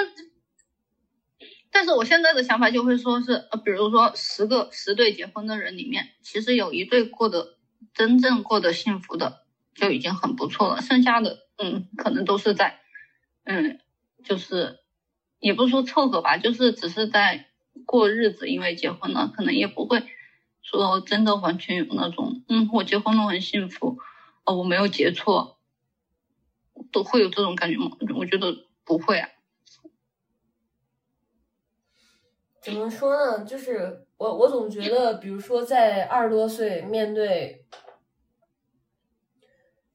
[1.70, 7.55] 但是我现在的想法就会说是，呃，比如说十个十对结婚的人里面，其实有一对过得
[7.94, 9.42] 真正过得幸福的，
[9.74, 10.82] 就已经很不错了。
[10.82, 12.80] 剩下的，嗯，可能都是在，
[13.44, 13.80] 嗯，
[14.24, 14.80] 就是
[15.38, 17.46] 也不是说凑合吧，就是只是在
[17.84, 20.02] 过日子，因为结婚了，可能也不会。
[20.62, 23.98] 说真的，完全有那种，嗯，我结婚了很幸福，
[24.44, 25.58] 哦，我没有结错，
[26.90, 27.90] 都会有这种感觉吗？
[28.16, 29.28] 我觉得不会啊。
[32.60, 33.44] 怎么说呢？
[33.44, 37.66] 就是我，我总觉得，比如说在二十多岁面对，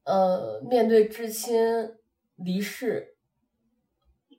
[0.04, 1.56] 呃，面对至亲
[2.36, 3.16] 离世、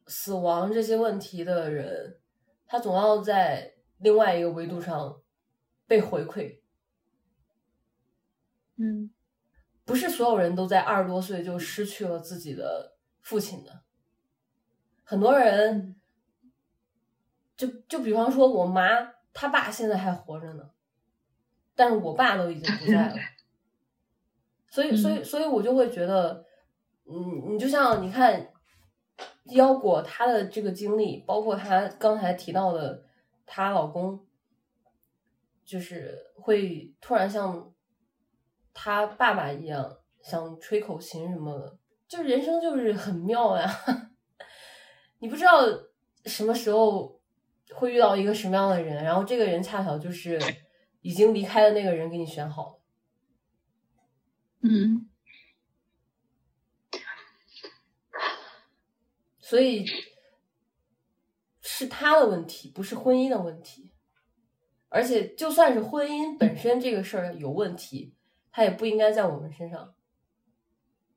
[0.07, 2.19] 死亡这些问题的人，
[2.67, 5.19] 他总要在另外一个维度上。
[5.85, 6.61] 被回馈，
[8.77, 9.11] 嗯，
[9.85, 13.83] 不是所有人都在二十多岁就失去了自己的父亲的，
[15.05, 16.01] 很多人，
[17.59, 20.71] 就就比方说我妈，她爸现在还活着呢，
[21.75, 23.15] 但是我爸都已经不在了，
[24.69, 26.45] 所以所以所以我就会觉得，
[27.05, 28.53] 嗯，你就像你看，
[29.47, 33.05] 腰果她的这个经历，包括她刚才提到的
[33.47, 34.27] 她老公。
[35.65, 37.73] 就是会突然像
[38.75, 43.71] 他爸爸一样想吹口琴什么的，就人生就是很妙呀。
[45.21, 45.61] 你不知道
[46.27, 47.22] 什么时候
[47.75, 50.41] 会遇到一个什么样的人，然后这个人恰巧就是
[51.01, 52.79] 已经离开的那个人给你选好了。
[54.61, 55.09] 嗯，
[59.39, 59.85] 所以
[61.61, 63.91] 是他的问题，不是婚姻的问题。
[64.89, 68.15] 而且，就算是婚姻本身这个事儿有问题，
[68.51, 69.95] 它也不应该在我们身上，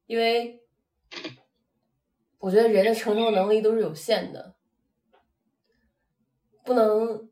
[0.05, 0.63] 因为
[2.37, 4.54] 我觉得人的承受能力都是有限的，
[6.65, 7.29] 不能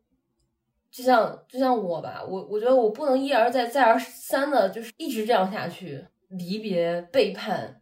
[0.92, 7.82] 就像就像我吧，我我觉得我不能一而再再而三的，就是一直这样下去，离别、背叛、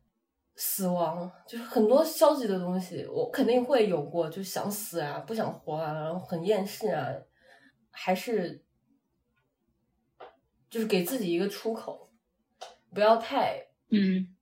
[0.55, 7.07] 死亡，就是很多消极的东西，我肯定会有过，就想死啊，不想活啊，然后很厌世啊。
[7.93, 8.63] 还是
[10.69, 12.09] 就是给自己一个出口，
[12.93, 14.33] 不要太嗯，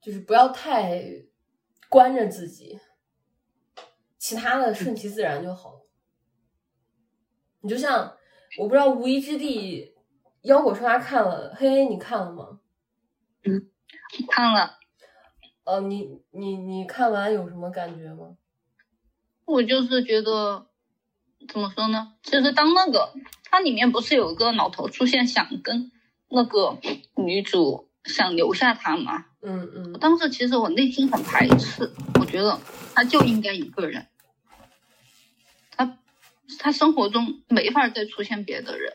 [0.00, 1.04] 就是不要太
[1.88, 2.76] 关着自己，
[4.26, 5.80] 其他的顺其自然就好了。
[7.60, 8.16] 你就像
[8.58, 9.84] 我不知道《无依之地》，
[10.42, 12.58] 腰果说他看了，嘿嘿，你看了吗？
[13.44, 13.70] 嗯，
[14.28, 14.78] 看了。
[15.62, 18.36] 呃，你你你看完有什么感觉吗？
[19.44, 20.66] 我就是觉得。
[21.48, 22.14] 怎么说呢？
[22.24, 23.12] 其实当那个
[23.44, 25.92] 它里面不是有一个老头出现，想跟
[26.28, 26.76] 那个
[27.14, 29.26] 女主想留下他吗？
[29.42, 29.92] 嗯嗯。
[30.00, 32.58] 当时其实我内心很排斥，我觉得
[32.92, 34.08] 他就应该一个人，
[36.58, 38.92] 他生活中没法再出现别的人，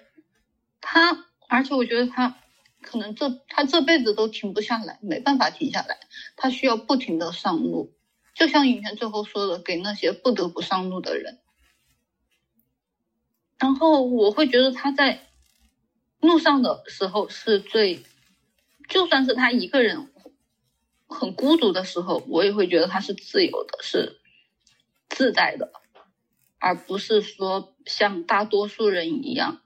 [0.79, 2.37] 他而且我觉得他
[2.81, 5.99] 可能这他这辈子都停不下来，没办法停下来，
[6.35, 7.93] 他需要不停的上路，
[8.33, 11.39] 就像影片最后说的，给那些不得不上路的人。
[13.59, 15.27] 然后我会觉得他在
[16.19, 18.03] 路上的时候是最，
[18.87, 20.09] 就算是他一个人
[21.07, 24.19] 很孤独的时候，我也会觉得他是自由的，是
[25.09, 25.71] 自在的，
[26.61, 29.61] 而不是说像大多数人一样，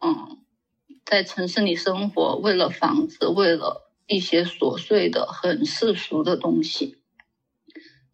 [0.00, 0.38] 嗯，
[1.04, 6.96] 在城市里生活，为了房子，为了一些琐碎的、很世俗的东西，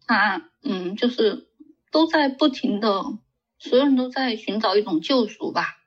[0.05, 1.47] 他嗯，就是
[1.91, 3.19] 都在不停的。
[3.59, 5.77] 所有人都在寻找一种救赎吧，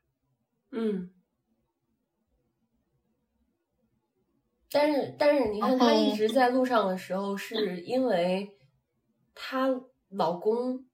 [0.70, 1.10] 嗯，
[4.70, 8.56] 但是但是你看，她一直在路上的时候，是因为
[9.34, 9.68] 她
[10.08, 10.85] 老公，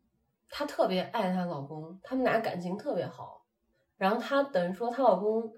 [0.55, 3.47] 她特别爱她老公，他们俩感情特别好，
[3.97, 5.55] 然后她等于说她老公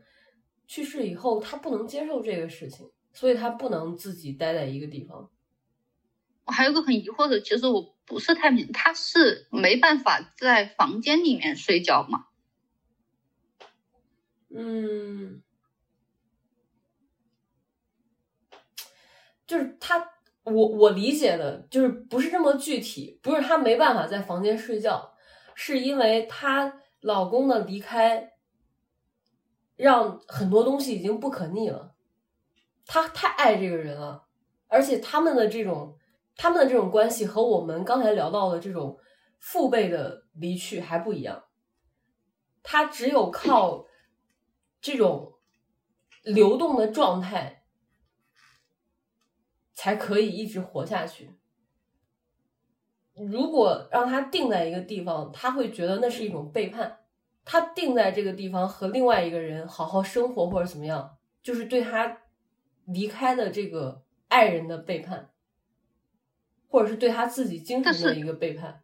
[0.69, 5.29] 去世以后，她不能接受这个事情，所以她不能自己待在一个地方。
[6.45, 12.29] 我还有个很疑惑的，其实我不是太明，她是没办法在房间里面睡觉吗？
[14.57, 15.43] 嗯，
[19.49, 20.14] 就是他，
[20.45, 25.15] 我我理解的就是不是这么具体，不是她没办法在房间睡觉，
[25.55, 28.33] 是因为她老公的离开，
[29.77, 31.95] 让很多东西已经不可逆了，
[32.87, 34.25] 她太爱这个人了，
[34.69, 35.99] 而且他们的这种。
[36.37, 38.99] 他们的这种关系和我们刚才聊到的这种
[39.39, 41.45] 父辈的离去还不一样，
[42.65, 43.87] 他只有靠
[44.81, 45.35] 这种
[46.25, 47.63] 流动的状态
[49.75, 51.31] 才可以一直活下去。
[53.15, 57.01] 如果让他定在一个地方，他会觉得那是一种背叛。
[57.45, 62.23] 他定在这个地方和另外一个人好好生活或者怎么样，就是对他
[62.87, 65.29] 离开的这个爱人的背叛，
[66.69, 68.81] 或者是对他自己精神的一个背叛。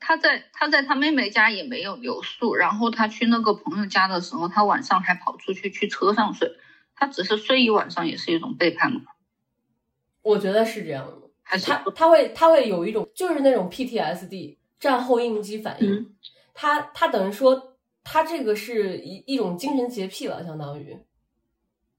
[0.00, 6.52] 他在他在他妹妹家也没有留宿，然后他去那个朋友家的时候，他晚上还跑出去去车上睡，
[6.94, 9.02] 他只是睡一晚上也是一种背叛吗？
[10.22, 16.14] 我觉得是这样的，还是他他会他会有一种就是那种 PTSD 战后应激反应。
[16.54, 20.96] 他他等于说，他这个是一一种精神洁癖了，相当于，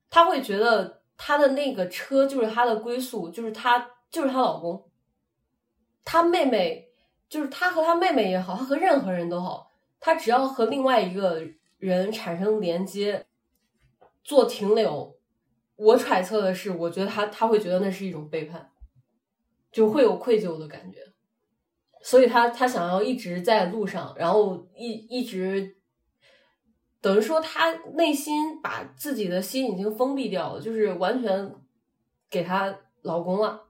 [0.10, 4.90] 他会觉得他的那个车就是他的归宿，就是他就是她老公，
[6.06, 6.90] 他妹妹
[7.28, 11.42] 就是他和他妹妹也好，他和任何人都好，他只要和另外一个
[11.80, 13.26] 人产生连接，
[14.24, 15.18] 做停留，
[15.76, 18.72] 我揣测的是，我觉得他他会觉得那是一种背叛，
[19.72, 21.00] 就会有愧疚的感觉。
[22.02, 25.78] 所以他他想要一直在路上，然后一一直
[27.00, 31.56] 等于说他内心把自己的心已经封闭掉了，就是完全
[32.30, 33.70] 给他老公了。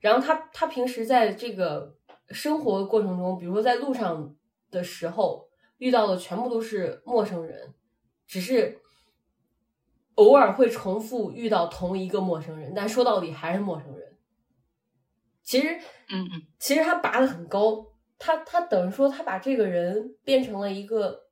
[0.00, 1.94] 然后他他平时在这个
[2.30, 4.34] 生活过程中，比如说在路上
[4.70, 7.74] 的时候遇到的全部都是陌生人，
[8.26, 8.80] 只是
[10.16, 14.18] 偶尔会重复遇到同一个陌生人，但说到底还是陌生人。
[15.42, 15.80] 其实。
[16.08, 17.84] 嗯嗯，其实他拔的很高，
[18.16, 21.26] 他他等于说他把这个人变成了一个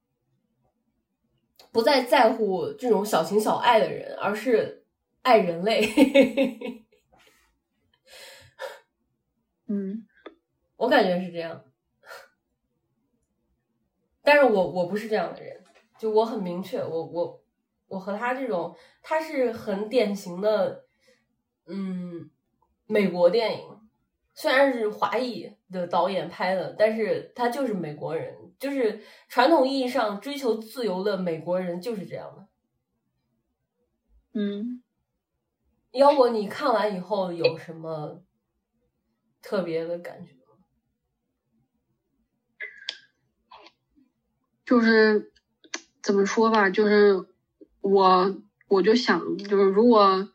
[1.71, 4.85] 不再在乎这种小情小爱的人，而是
[5.23, 5.81] 爱人类。
[9.69, 10.09] 嗯，
[10.77, 11.65] 我感觉是这样，
[14.25, 15.63] 但是我我不是这样的人，
[16.01, 17.44] 就我很明确，我我
[17.95, 20.85] 我和他这种，他是很典型的，
[21.67, 22.29] 嗯，
[22.87, 23.81] 美国电影。
[24.35, 32.49] 虽然是华裔的导演拍的，但是他就是美国人，就是传统意义上追求自由的美国人就是这样的。
[34.33, 34.83] 嗯，
[35.93, 38.25] 要不你看完以后有什么
[39.41, 40.41] 特别的感觉吗？
[44.67, 45.33] 就是
[46.03, 47.25] 怎么说吧，就是
[47.91, 48.37] 我
[48.69, 50.29] 我就想，就是如果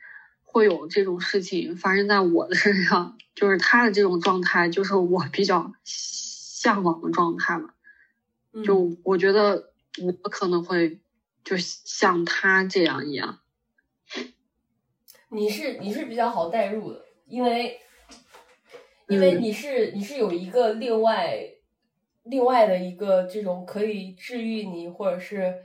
[0.44, 3.18] 会有这种事情发生在我的身上。
[3.36, 7.74] 就是他的这种状态，就是我比较向往的状态嘛。
[8.66, 9.72] 就我觉得
[10.04, 11.00] 我可能会
[11.46, 13.40] 就像他这样一样。
[15.30, 17.80] 你是你是比较好代入的，因为
[19.08, 21.40] 因为你是你是有一个另外
[22.24, 25.64] 另外的一个这种可以治愈你或者是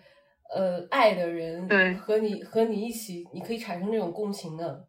[0.54, 4.86] 呃爱的人，对，和你和你一起，你可以产生这种共情的。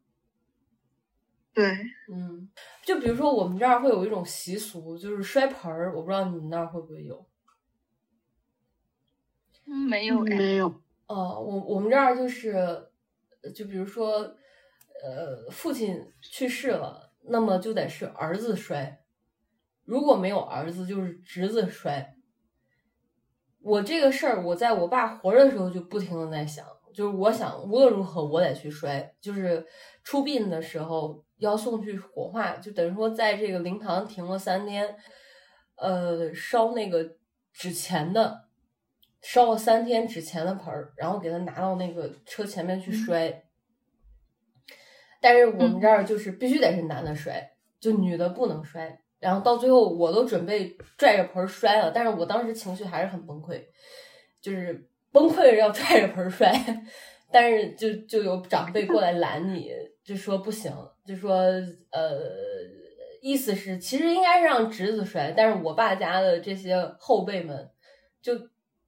[1.54, 1.66] 对，
[2.14, 2.50] 嗯，
[2.84, 7.26] 就比如说我们这儿会有一种习俗，就是摔盆儿，我不知道你们那儿会不会有。
[9.66, 10.68] 嗯，没有，没有。
[11.08, 12.90] 哦，我我们这儿就是，
[13.56, 14.36] 就比如说，
[15.04, 19.04] 呃，父亲去世了，那么就得是儿子摔，
[19.86, 22.15] 如果没有儿子，就是侄子摔。
[23.66, 29.66] 我这个事儿，我在我爸活着的时候就不停的在想，就是我想无论如何我得去摔，就是
[30.04, 31.24] 出殡的时候。
[31.38, 34.96] 要送去火化，就等于说在这个灵堂停了三天，
[35.76, 37.06] 呃，烧那个
[37.52, 38.48] 纸钱的，
[39.22, 43.44] 烧了三天纸钱的盆儿，然后给他拿到那个车前面去摔。
[45.20, 47.52] 但是我们这儿就是必须得是男的摔，
[47.82, 49.02] 就女的不能摔。
[49.26, 53.60] 然后到最后我都准备拽着盆摔了，但是我当时情绪还是很崩溃，
[54.40, 56.54] 就是崩溃着要拽着盆摔，
[57.32, 59.72] 但是就就有长辈过来拦你。
[60.04, 60.72] 就说不行，
[61.04, 61.36] 就说
[61.90, 62.22] 呃，
[63.24, 67.68] 意思是其实应该是让侄子摔，但是我爸家的这些后辈们
[68.22, 68.32] 就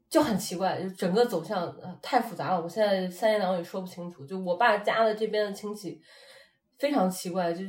[0.07, 4.23] 就很奇怪，就整个走向太复杂了，我现在三言两语说不清楚。
[4.27, 5.99] 就我爸家的这边的亲戚
[6.77, 7.63] 非常奇怪，就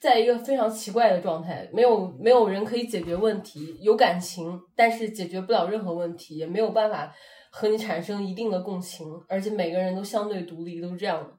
[0.00, 7.14] 在一个非常奇怪的状态，没有没有人可以解决问题，有感情，但是解决不了任何问题，也没有办法
[7.50, 11.30] 和你产生一定的共情，而且每个人都相对独立，都是这样的。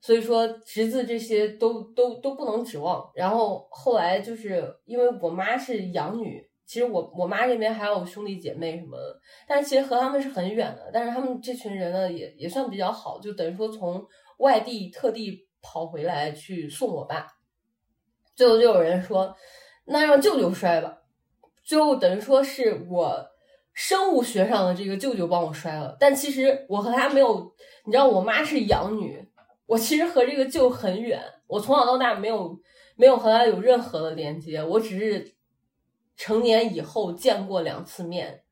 [0.00, 3.10] 所以说，侄子这些都都都不能指望。
[3.14, 10.90] 然后后来就是因为我妈是养女，其实我我妈这边还有兄弟姐妹什么的，但是其实和他们是很远的。
[10.92, 14.04] 但是他们这群人呢，也也算比较好，就等于说从
[14.38, 17.26] 外地特地跑回来去送我爸。
[18.36, 19.34] 最后就有人说，
[19.86, 20.98] 那让舅舅摔吧。
[21.64, 23.26] 最后等于说是我
[23.72, 27.52] 生物学上的这个舅舅帮我摔了，但其实我和他没有，
[27.84, 29.28] 你知道，我妈是养女，
[29.66, 32.56] 我其实和这个舅很远，我从小到大没有
[32.94, 35.34] 没有和他有任何的连接，我只是
[36.16, 38.44] 成年以后见过两次面，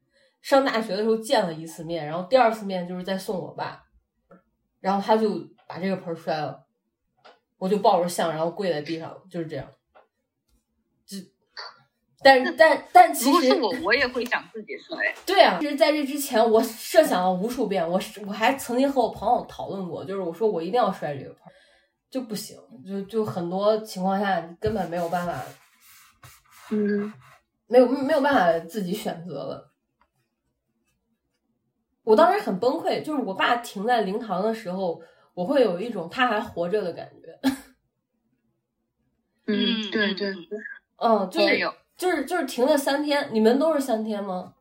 [0.43, 3.85] 上大学的时候见了一次面，然后第二次面就是在送我爸，
[4.81, 5.31] 然后他就
[5.69, 6.64] 把这个盆摔了，
[7.65, 9.67] 我就抱着像，然后跪在地上，就是这样。
[12.23, 15.15] 但但但其实，如果是我，我也会想自己摔。
[15.25, 21.41] 对啊，其实在这之前，我设想了无数遍，我我还曾经和我朋友讨论过，就是我说我一定要摔这个盆，
[22.11, 25.43] 就不行，就就很多情况下根本没有办法，
[26.71, 27.11] 嗯，
[27.67, 29.73] 没有没有办法自己选择了。
[32.03, 35.01] 我当时很崩溃，就是我爸停在灵堂的时候，
[35.33, 37.24] 我会有一种他还活着的感觉。
[39.47, 40.35] 嗯，对对，
[40.97, 41.75] 嗯，就是有。
[41.97, 44.55] 就是就是停了三天，你们都是三天吗？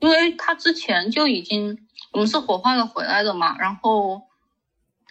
[0.00, 4.22] 因为他之前就已经，我们是火化了回来的嘛，然后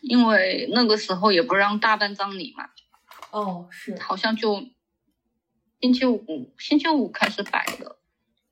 [0.02, 2.70] 因为那个时候也不让大办葬礼嘛。
[3.32, 4.66] 哦，是，好像就
[5.80, 7.98] 星期五，星期五开始摆的。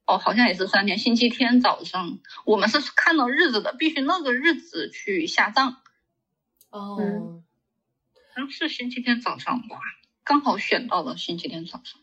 [0.06, 5.78] 哦，好像也是三天，星期天早上，我们是看到日子的，必须那个日子去下葬。
[6.70, 7.42] 哦，
[8.36, 9.80] 好像是星期天早上吧。
[10.26, 12.02] 刚好选到了星期天早上，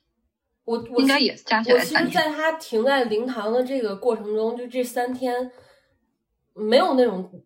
[0.64, 5.52] 我我应该也是加起来我其实在他停在灵堂的这个过程中，就这三天
[6.54, 7.44] 没有那种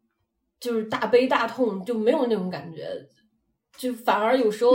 [0.60, 3.08] 就是大悲大痛，就没有那种感觉，
[3.76, 4.72] 就反而有时候，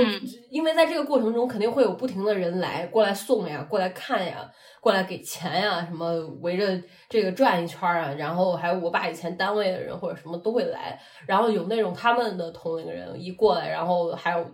[0.49, 4.49] 因为在这个过程中肯定会有不停的人来过来送呀，过来看呀，
[4.79, 14.45] 过来给钱呀，什么围着这个转一圈啊，然后还有我爸以前单位的人或者什么都会来，然后有那种他们的同龄人一过来，然后还有。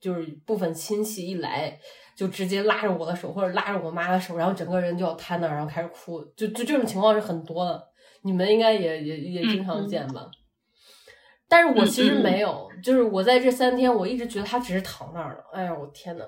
[0.00, 1.78] 就是部分亲戚一来，
[2.14, 6.22] 就直接拉着我的手或者拉着我妈的手，然后整个人就要瘫那儿，然后开始哭。
[6.36, 7.82] 就就这种情况是很多的，
[8.20, 10.26] 你们应该也也也经常见吧？
[11.54, 15.44] 但是我其实没有，就是我在这三天，我一直觉得他只是躺那儿了。
[15.52, 16.24] 哎呀，我天呐，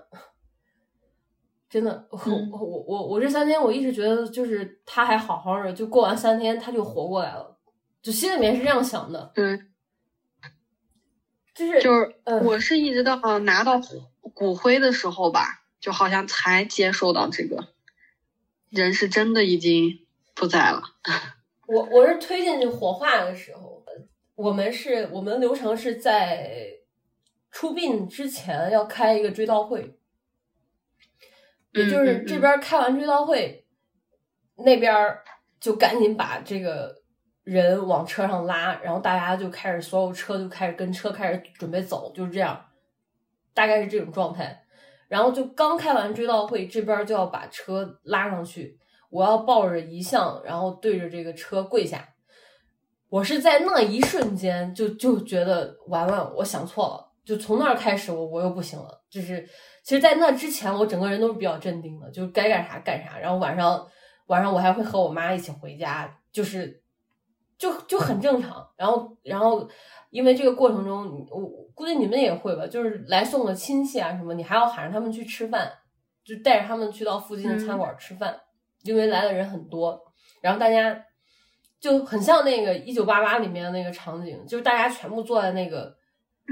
[1.69, 2.19] 真的，我
[2.53, 7.59] 我我我这三天我一直觉得就是他还好好的，就过完三天他就活过来了，
[8.01, 9.33] 就心里面是这样想的。
[9.35, 9.61] 对。
[11.53, 12.15] 就是就是，
[12.45, 13.81] 我是一直到拿到
[14.33, 17.69] 骨灰的时候吧，就好像才接受到这个
[18.71, 20.07] 人是真的已经
[20.37, 20.83] 不在了。
[21.67, 23.76] 我我是推进去火化的时候，
[24.37, 26.69] 我们是我们流程是在
[27.51, 29.99] 出殡之前要开一个追悼会，
[31.73, 33.67] 也就是这边开完追悼会，
[34.59, 34.95] 那边
[35.59, 36.95] 就赶紧把这个。
[37.47, 42.61] 人往车上拉，然后大家就开始，所有车就开始跟车开始准备走，就是这样，
[43.55, 44.65] 大概是这种状态。
[45.07, 48.77] 然后就刚开完追悼会，这边就要把车拉上去，
[49.11, 52.16] 我要抱着遗像，然后对着这个车跪下。
[53.09, 57.13] 我是在那一瞬间就就觉得完了，我想错了。
[57.25, 59.03] 就从那儿开始，我我又不行了。
[59.11, 59.49] 就是
[59.83, 63.19] 其实，在那之前，我整个人都是比较镇定的，就是该干啥干啥。
[63.19, 63.87] 然后晚上
[64.27, 66.83] 晚上我还会和我妈一起回家，就是。
[67.59, 69.67] 就就很正常，然后然后，
[70.11, 71.41] 因为这个过程中，我
[71.73, 75.73] 估计你们也会吧，就是来送个亲戚啊什么，你还要喊着他们去吃饭，
[76.23, 78.39] 就带着他们去到附近的餐馆吃饭，
[78.83, 79.99] 因为来的人很多，
[80.43, 81.03] 然后大家
[81.87, 85.95] 就很像那个一九八八里面的那个场景，就是大家全部坐在那个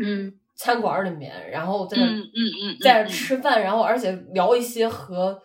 [0.00, 5.42] 嗯餐馆里面，然后在嗯嗯嗯在吃饭，然后而且聊一些和。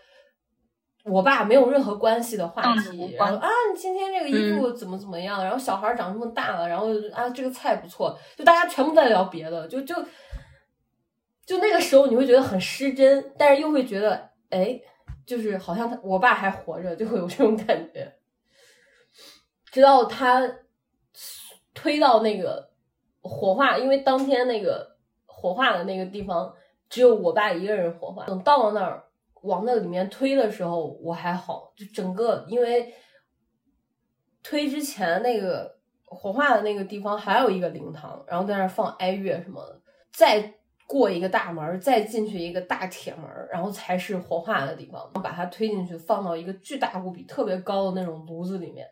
[1.06, 5.42] 我爸没有任何关系的话题，然后啊，你今天这个衣服怎么怎么样？
[5.42, 9.96] 然后小孩长这么大了，然后啊，这个菜不错，就大家全部在聊别的，就就
[11.48, 14.80] 就那个时候你会觉得很失真，但是又会觉得哎，
[15.26, 18.14] 就是好像他我爸还活着，就会有这种感觉。
[19.72, 20.42] 直到他
[21.74, 22.70] 推到那个
[23.22, 26.54] 火化，因为当天那个火化的那个地方
[26.90, 29.06] 只有我爸一个人火化，等到了那儿。
[29.44, 32.94] 往那里面推的时候我还好，就整个因为
[34.44, 40.56] 推之前那个火化的那个地方还有一个灵堂，然后在那放哀乐什么的，再
[40.86, 45.10] 过一个大门，再进去一个大铁门，然后才是火化的地方。
[45.14, 48.86] 把它推进去，放到一个巨大无比、特别高的那种炉子里面，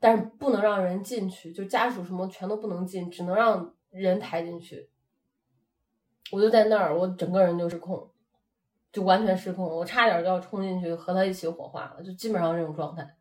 [0.00, 4.90] 但是不能让人进去，就家属什么全都不能进，只能让人抬进去。
[6.32, 8.10] 我就在那儿，我整个人就失控。
[8.90, 13.16] 就完全失控，我差点就要冲进去和他一起火化了，就基本上这种状态，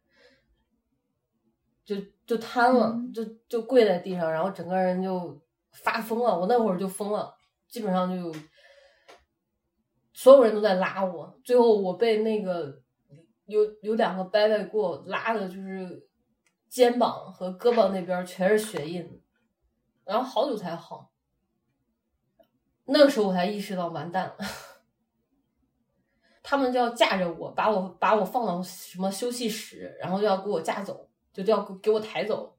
[1.84, 1.94] 就
[2.26, 5.38] 就瘫了，就就跪在地上，然后整个人就
[5.74, 6.40] 发疯了。
[6.40, 7.36] 我那会儿就疯了，
[7.68, 8.34] 基本上就
[10.14, 12.82] 所有人都在拉我，最后我被那个
[13.46, 16.07] 有有两个伯伯给我拉的，就是
[16.70, 19.22] 肩膀和胳膊那边全是血印，
[20.06, 21.12] 然后好久才好。
[22.86, 24.38] 那个时候我才意识到完蛋了，
[26.42, 32.58] 他们就要架着我，把我把我放到什么休息室，然后就要给我架走，就就要给我抬走。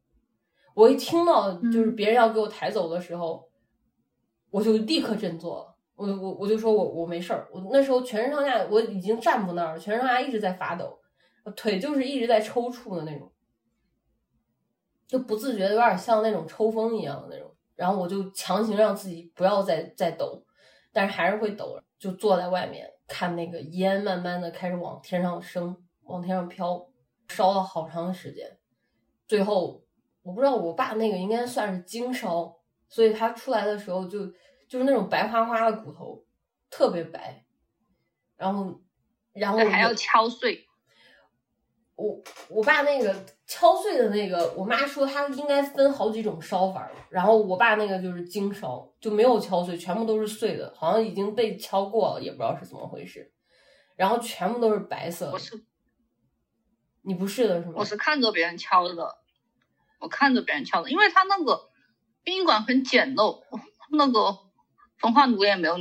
[0.75, 3.51] 我一听到就是别人要给我抬走的时候，
[4.51, 5.75] 我就立刻振作了。
[5.95, 7.49] 我我我就说我我没事儿。
[7.51, 11.01] 我那时候全身上下我已经站不那儿了，全身上下一直在发抖，
[11.57, 13.33] 腿就是一直在抽搐的那种，
[15.09, 17.53] 就不自觉的有点像那种抽风一样的那种。
[17.75, 20.45] 然后我就强行让自己不要再再抖，
[20.93, 26.89] 但是还是会抖，就坐在外面看那个烟慢慢的开始往天上升，往天上飘，
[27.29, 28.59] 烧了好长时间。
[29.27, 29.83] 最后
[30.23, 32.57] 我不知道我爸那个应该算是精烧，
[32.89, 34.27] 所以他出来的时候就
[34.69, 36.25] 就是那种白花花的骨头，
[36.69, 37.45] 特别白。
[38.37, 38.81] 然后，
[39.33, 40.67] 然后还要敲碎。
[41.97, 53.33] 我我爸那个敲碎的那个，我妈说它应该分好几种烧法，然后我爸那个就是精烧，就没有敲碎，全部都是碎的，好像已经被敲过了，也不知道是怎么回事。
[53.97, 55.31] 然后全部都是白色。
[55.33, 55.65] 我是，
[57.03, 57.77] 你不是的是吗？
[57.79, 59.17] 我是看着别人敲的，
[59.99, 61.71] 我看着别人敲的，因为他那个
[62.23, 63.41] 殡仪馆很简陋，
[63.91, 64.39] 那个
[64.99, 65.79] 焚化炉也没有，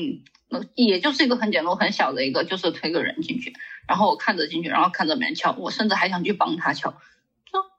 [0.47, 3.53] 那也就是一个很简陋很小的一个，就是推个人进去。
[3.89, 6.95] 然后我看着进去，然后看着别人敲，我甚至还想去帮他敲，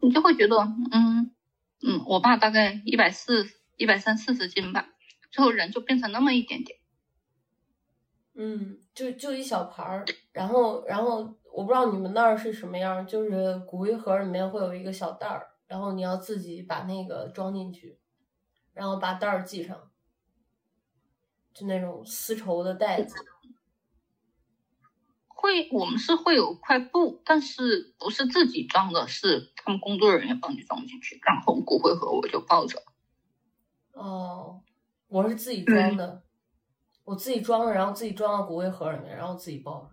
[0.00, 0.56] 你就会觉得，
[0.92, 1.30] 嗯
[1.82, 4.88] 嗯，我爸大概一百四、一百三四十斤吧，
[5.30, 6.78] 最后人就变成那么一点点，
[8.34, 17.98] 嗯，就就一小盘儿，然后然后我不知道你们那儿是什么样，就是骨灰盒里面会有一个小袋儿，然后你要自己把那个装进去，
[18.72, 19.90] 然后把袋儿系上，
[21.52, 23.16] 就那种丝绸的袋子。
[25.48, 32.82] 会，我们是会有块布，但是不是自己装的，是他们工作人员帮你装进去，然后骨灰盒我就抱着。
[33.92, 34.62] 哦，
[35.06, 36.22] 我是自己装的，
[37.04, 39.90] 我自己装的，然后自己装到骨灰盒里面，然后自己抱着。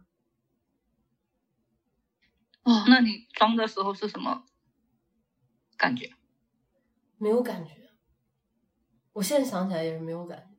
[2.63, 4.43] 哦，那你装的时候是什么
[5.77, 6.11] 感觉？
[7.17, 7.71] 没有感觉。
[9.13, 10.57] 我现在想起来也是没有感觉。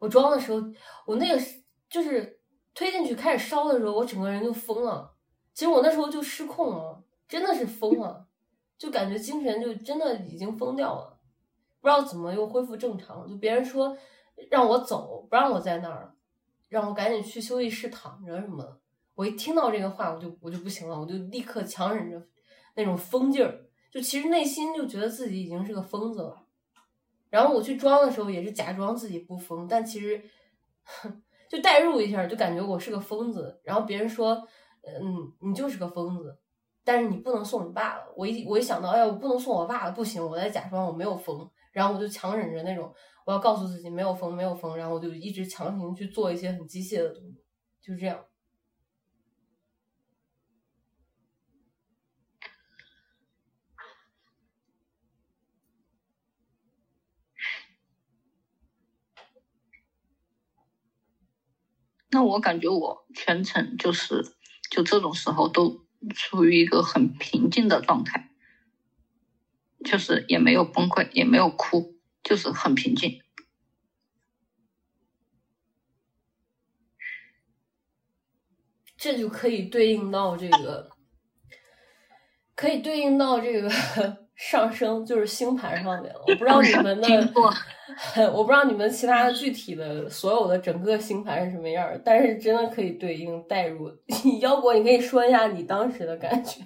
[0.00, 0.60] 我装的时候，
[1.06, 1.42] 我那个
[1.88, 2.38] 就是。
[2.74, 5.14] 推进去开始烧的时候，我整个人就疯了。
[5.52, 8.26] 其实我那时候就失控了，真的是疯了，
[8.78, 11.18] 就感觉精神就真的已经疯掉了，
[11.80, 13.28] 不知道怎么又恢复正常。
[13.28, 13.96] 就别人说
[14.48, 16.14] 让我走，不让我在那儿，
[16.68, 18.78] 让我赶紧去休息室躺着什么的。
[19.16, 22.26] 我一听到这个话，我就我就不行了，我就立刻强忍着
[22.76, 26.46] 那种疯劲儿，就其实内心就觉得自己已经是个疯子了。
[27.28, 30.22] 然后我去装的时候，也是假装自己不疯，但其实。
[31.50, 33.60] 就代入一下，就感觉我是个疯子。
[33.64, 34.34] 然后别人说，
[34.84, 36.38] 嗯，你就是个疯子，
[36.84, 38.04] 但是你不能送你爸了。
[38.16, 41.50] 我一我一想到，哎呀，我不能送我爸了，不行，我在假装我没有疯。
[41.72, 42.94] 然后我就强忍着那种，
[43.26, 44.76] 我要告诉自己没有疯，没有疯。
[44.76, 47.42] 然后我就一直强行去做一些很机械的动作，
[47.82, 48.18] 就这样。
[62.10, 64.34] 那我感觉我全程就是，
[64.70, 68.30] 就这种时候都处于一个很平静的状态，
[69.84, 73.20] 就是也没有崩溃，也没有哭，就是很平静。
[78.96, 80.90] 这就可以对应到这个，
[82.54, 84.19] 可以对应到这个。
[84.42, 87.08] 上升就是星盘上面了，我不知道你们的，
[88.32, 93.90] 我不知道你们其他的具体的所有的整个星盘是什么样但是真的可以对应代入。
[94.40, 96.62] 腰果，你可以说一下你当时的感觉。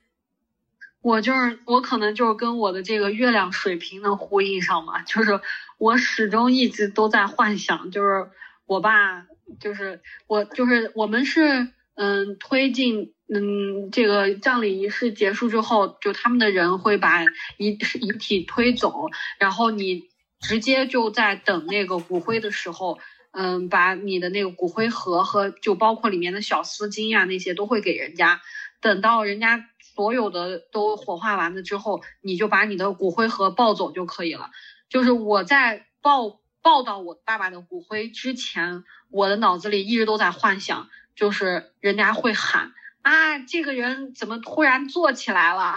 [1.00, 5.40] 我就是我，可能就是跟我的这个月亮水平能呼应上嘛，就是
[5.78, 8.28] 我始终一直都在幻想，就是
[8.66, 9.26] 我爸，
[9.58, 13.12] 就是我，就是我们是嗯推进。
[13.28, 17.24] 嗯，这个葬礼仪式结束之后，就他们的人会把
[17.56, 19.08] 遗遗体推走，
[19.40, 20.04] 然后你
[20.38, 23.00] 直接就在等那个骨灰的时候，
[23.32, 28.40] 嗯，把你的那个骨灰盒和就包括里面的小丝巾呀那些都会给人家，
[28.80, 34.52] 等到人家所有的都火化完了之后，你就把你的骨灰盒抱走就可以了。
[34.88, 42.72] 就是我在抱抱到我爸爸的骨灰之前，我的脑子里一直都在幻想，就是人家会喊。
[43.02, 45.76] 啊，这个人怎么突然坐起来了？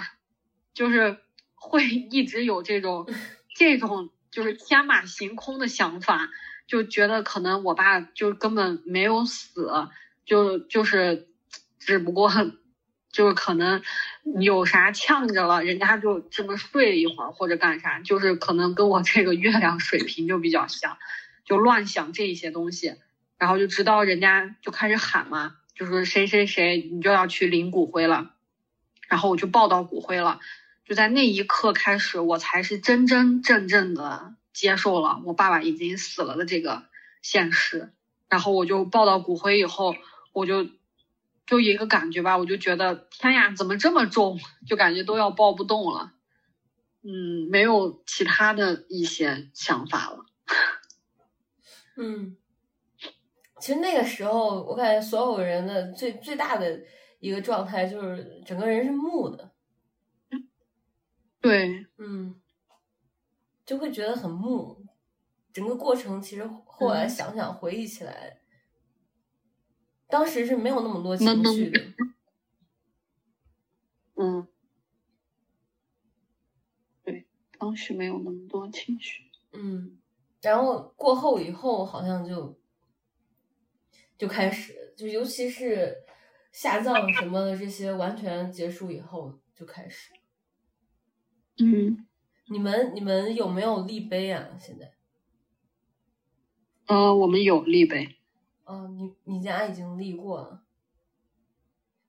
[0.73, 1.17] 就是
[1.55, 3.07] 会一直有这种
[3.55, 6.29] 这种就是天马行空的想法，
[6.67, 9.69] 就觉得可能我爸就根本没有死，
[10.25, 11.27] 就就是
[11.79, 12.31] 只不过
[13.11, 13.81] 就是可能
[14.39, 20.97] 有啥呛着了，人家就这么睡一会儿或者干啥，就是可能跟我这个月亮水平就比较像，
[21.43, 22.95] 就乱想这些东西，
[23.39, 28.35] 然后就知道人家就开始喊嘛，就说谁谁谁你就要去领骨灰了，
[29.07, 30.39] 然后我就抱到骨灰了，
[30.85, 36.83] 就在那一刻开始，我才是真真正正的接受了我爸爸已经死了的这个
[37.23, 37.91] 现实，
[38.27, 39.95] 然后我就抱到骨灰以后，
[40.33, 40.67] 我就。
[41.49, 44.39] 就一个感觉吧，我就觉得天呀，怎么这么重？
[44.67, 46.11] 就感觉都要抱不动了。
[47.01, 50.25] 嗯，没有其他的一些想法了。
[51.97, 52.37] 嗯，
[53.59, 56.81] 其实那个时候，我感觉所有人的最最大的
[57.19, 59.51] 一个状态就是整个人是木的。
[61.41, 62.39] 对，嗯，
[63.65, 64.83] 就会觉得很木。
[65.53, 68.39] 整个过程其实后来想想回忆起来。
[70.07, 71.79] 当时是没有那么多情绪的，
[74.17, 74.47] 嗯，
[77.03, 79.99] 对，当时没有那么多情绪，嗯，
[80.41, 82.58] 然后过后以后好像就
[84.19, 86.03] 就开始，就尤其是
[86.51, 90.11] 下葬什么的这些完全结束以后就开始，
[91.57, 92.05] 嗯，
[92.49, 94.49] 你们你们有没有立碑啊？
[94.59, 94.91] 现在？
[96.87, 98.17] 呃，我们有立碑。
[98.65, 100.65] 哦，你你家已经立过了，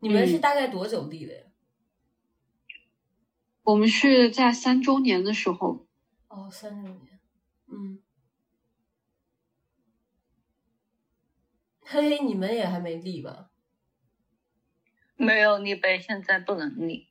[0.00, 1.44] 你们是大概多久立的呀？
[3.62, 5.86] 我们是在三周年的时候。
[6.26, 7.20] 哦，三周年，
[7.68, 8.02] 嗯。
[11.92, 13.50] 嘿，你们也还没立吧？
[15.16, 17.08] 没有立碑，现在不能立。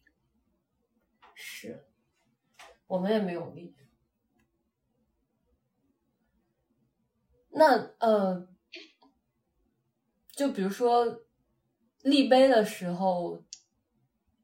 [1.36, 1.86] 是，
[2.88, 3.76] 我们也没有立。
[7.50, 8.48] 那呃。
[10.32, 11.26] 就比如说
[12.02, 13.44] 立碑的时候，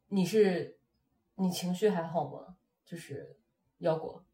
[0.10, 0.78] 你是
[1.36, 2.58] 你情绪还好吗？
[2.86, 3.40] 就是
[3.78, 4.26] 腰果，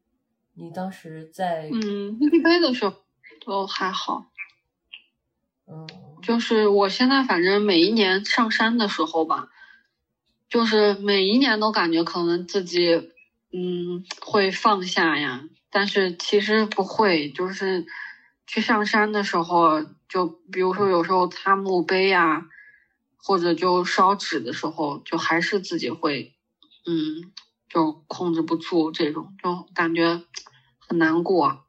[0.54, 3.04] 你当时在嗯立碑的时候
[3.46, 4.31] 都还好，嗯，
[6.22, 9.48] 就是我现在反正每一年上山的时候吧，
[10.48, 13.10] 就是每一年都感觉可能自己
[13.52, 17.86] 嗯会放下呀，但是其实不会，就是
[18.46, 19.84] 去上山的时候。
[20.12, 22.46] 就比如说，有时候擦墓碑呀，
[23.16, 26.34] 或者就烧纸的时候，就还是自己会，
[26.84, 27.32] 嗯，
[27.66, 30.20] 就控制不住这种，就感觉
[30.78, 31.61] 很难过。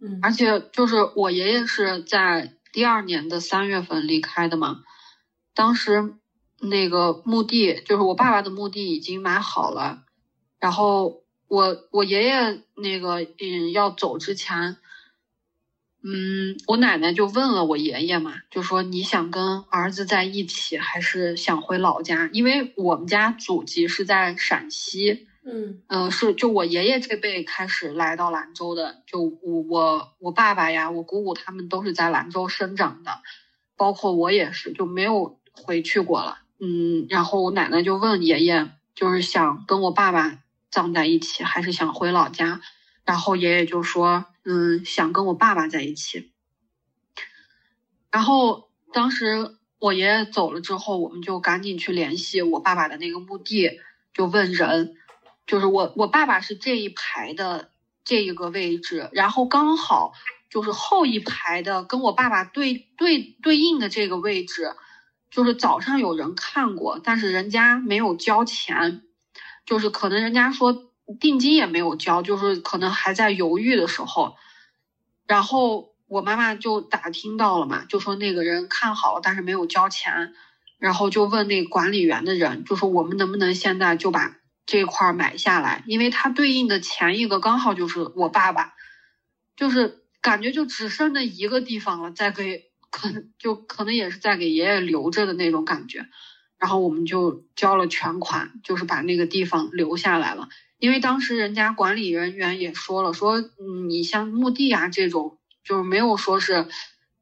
[0.00, 4.82] 嗯，而且就是我爷爷是在第二年的三月份离开的嘛，
[5.54, 6.14] 当时
[6.60, 10.04] 那个墓地就是我爸爸的墓地已经买好了，
[10.58, 14.76] 然后我我爷爷那个嗯要走之前。
[16.00, 22.30] 嗯，我奶奶就问了我爷爷嘛，就说你想跟儿子在一起，还是想回老家？
[22.32, 33.22] 因为我们家祖籍是在陕西，嗯嗯，是就我爷爷这辈开始来到兰州的，就我我我爸爸呀，我姑姑他们都是在兰州生长的，
[33.76, 36.38] 包括我也是，就没有回去过了。
[36.60, 40.38] 嗯，然后我奶奶就问爷爷，就是想跟我爸爸
[40.70, 42.60] 葬在一起，还是想回老家？
[43.04, 44.26] 然后爷爷就说。
[44.50, 46.32] 嗯，想跟我爸爸在一起。
[48.10, 53.78] 然后当时我爷爷走了之后，我们就赶紧去联系我爸爸的那个墓地，
[54.14, 54.96] 就问人，
[55.48, 57.70] 就是我我爸爸是这一排的
[58.04, 60.12] 这一个位置，然后刚好
[60.48, 64.76] 就是后一排的跟我爸爸对对对应的这个位置，
[65.32, 69.02] 就是早上有人看过，但是人家没有交钱，
[69.66, 70.84] 就是可能人家说。
[71.20, 74.36] 定金也没有交，就是可能还在犹豫的时候，
[75.26, 80.34] 然后我妈妈就打听到了嘛，就说那个人看好了，但是没有交钱，
[80.76, 84.36] 然后就问那管理员的人，就说我们能不能现在就把
[84.68, 88.74] 这块买下来，因为它对应的前一个刚好就是我爸爸，
[89.56, 96.06] 就是感觉就只剩那一个地方了，再给可能就可能也是在给爷爷留着的那种感觉，
[96.58, 100.50] 然后我们就交了全款，就是把那个地方留下来了。
[100.78, 106.68] 因为当时人家管理人员也说了，说嗯，你像墓地啊这种，就是没有说是，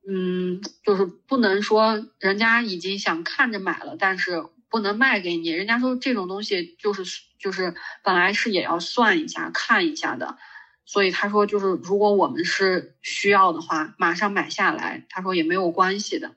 [0.08, 4.44] 嗯，就是不能说人家已经想看着买了，但是
[4.76, 5.48] 不能卖给你。
[5.48, 7.02] 人家说这种东西就是
[7.38, 7.74] 就是
[8.04, 10.36] 本来是也要算一下看一下的，
[10.84, 16.34] 所以他说就是如果我们是需要的话，马上买下来，他说也没有关系的。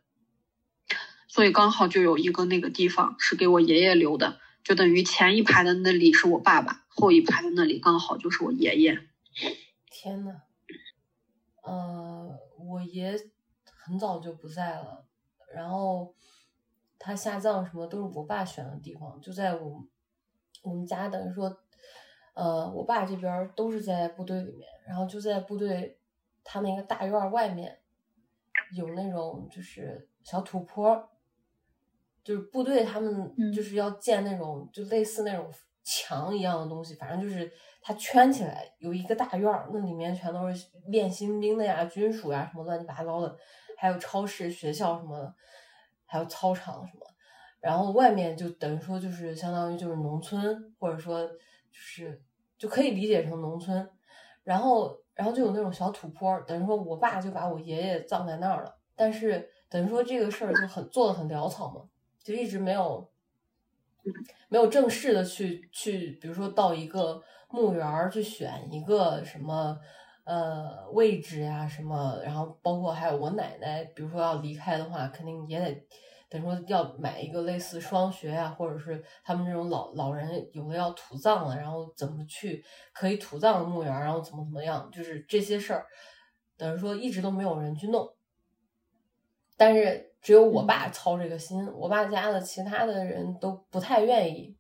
[1.28, 4.40] 所以刚好就有一个那个地方是给我爷爷留的。
[4.64, 9.00] 就等于前一排的那里是我爸爸，后一排的那里刚好就是我爷爷。
[9.92, 10.32] 天呐，
[11.64, 13.20] 呃，我爷
[13.84, 15.06] 很早就不在了，
[15.54, 16.16] 然后
[17.00, 19.82] 他下葬什么都是我爸选的地方，就在我
[20.62, 21.58] 我们家等于说，
[22.34, 25.98] 呃，我爸这边都是在部队里面，然后就在部队
[26.44, 27.80] 他那个大院外面
[28.76, 31.10] 有那种就是小土坡，
[32.22, 35.50] 就是部队他们就是要建那种就类似那种
[35.84, 37.50] 墙一样的东西，反正就是
[37.82, 43.38] 它圈起来有一个大院，那里面全都是练新兵的呀、军属呀什么乱七八糟的，
[43.78, 45.34] 还有超市、学校什么的。
[46.12, 47.06] 还有操场什么，
[47.62, 51.38] 然后外面就等于说就是相当于就是农村，或者说就
[51.72, 52.20] 是
[52.58, 53.88] 就可以理解成农村，
[54.44, 61.88] 然后然后就有那种小土坡，等于说我爸就把我爷爷葬在那儿了，但是等于说这个事儿就很做的很潦草嘛，
[62.24, 63.08] 就一直没有
[64.50, 69.78] 没有正式的去去，比如说到一个墓园去选一个什么。
[70.30, 75.88] 呃，位置呀什么，然后包括还有我奶奶，比如说要离开的话，肯定也得
[76.30, 82.64] 等于说要买一个类似双学呀，或者是他们这种老老人有的要土葬了，然后怎么去
[82.94, 85.88] 可以土葬的墓园，然后怎么怎么样，就是这些事儿，
[86.56, 88.08] 等于说一直都没有人去弄，
[89.58, 94.56] 但是只有我爸操这个心，我爸家的其他的人都不太愿意。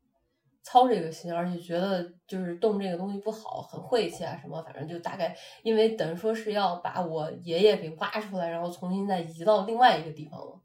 [0.61, 10.59] 操这个心，而且觉得就是动这个东西不好，很晦气啊什么，反正就大概因为等于说是要把我爷爷给挖出来，然后重新再移到另外一个地方了。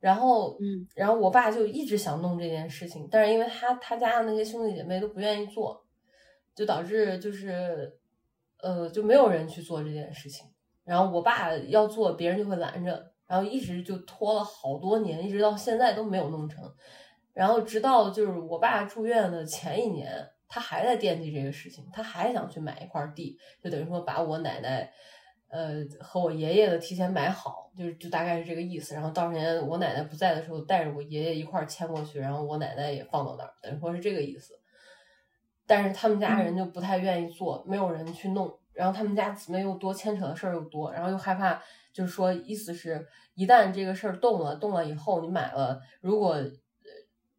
[0.00, 5.84] 然后，嗯，然后我爸就一直想弄这件事情，但是因为他他家的那些兄弟姐妹都不愿意做，
[6.56, 7.96] 就导致就是
[8.60, 10.46] 呃就没有人去做这件事情。
[10.84, 16.64] 然后我爸要做，别人就会拦着，然后一直就拖了好多年，一直到现在都没有弄成。
[17.34, 20.12] 然后直到就是我爸住院的前一年，
[20.48, 24.92] 他还在惦记这个事情，他还想去买一块地，就等于说把我奶奶，
[25.48, 28.94] 呃和我爷爷的提前买好，就是就大概是这个意思。
[28.94, 34.52] 然后到时年我奶奶不在的时候，带着我爷爷一块迁过去，然后我奶奶也放到那儿，等于说是这个意思。
[35.66, 38.52] 但是他们家人就不太愿意做，没有人去弄。
[38.74, 41.62] 然后他们家姊妹又多，牵扯的事儿又多，然后又害怕，
[41.94, 46.36] 就是说意思是，一旦这个事儿动了，动了以后你买了，如果。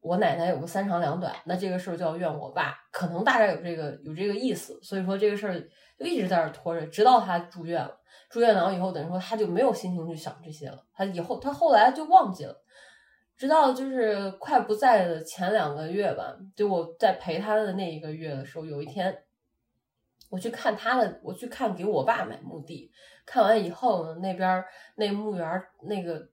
[0.04, 5.58] 我奶奶有个三长两短，那这个事儿就要怨我爸，可能大概有这个有这个意思，所以说这个事儿
[5.97, 7.97] 就一直在那拖着，直到他住院了。
[8.30, 12.62] 住院了以后，等于说他就没有心情去想这些了，他以后他后来就忘记了，
[13.38, 19.24] 直到就是快不在的前两个月吧，就我在陪他的那一个月的时候，有一天
[20.30, 22.91] 我去看他的，我去看给我爸买墓地，
[23.26, 26.33] 看完以后呢，那边那墓园那个。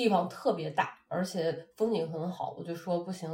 [0.00, 3.28] 地方特别大，而且风景很好，我就说不行，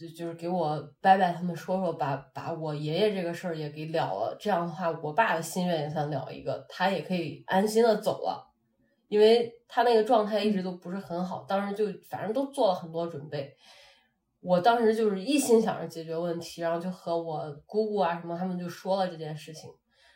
[0.00, 8.50] 就就是给我伯伯他们说说，把把我爷爷这个事儿也给了了，这样的话，我爸的心愿也算了一个，他也可以安心的走了，
[9.08, 13.54] 因为他那个状态一直都不是很好，当时就反正都做了很多准备，
[14.40, 19.70] 我当时就是一心想着解决问题，然后就和我姑姑啊什么他们就说了这件事情，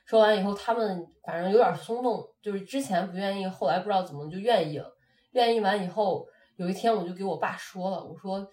[0.07, 4.95] 说完以后他们反正有点松动，就是之前不愿意，后来不知道怎么就愿意了。
[5.33, 6.27] 愿意完以后，
[6.57, 8.49] 有一天我就给我爸说了，我说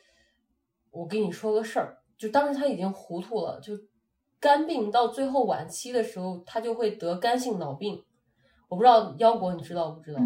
[0.92, 3.74] 我跟你说个事儿，就当时他已经糊涂了，就
[4.40, 8.04] 肝病到最后晚期的时候，他就会得肝性脑病。
[8.68, 10.20] 我不知道腰果你知道不知道？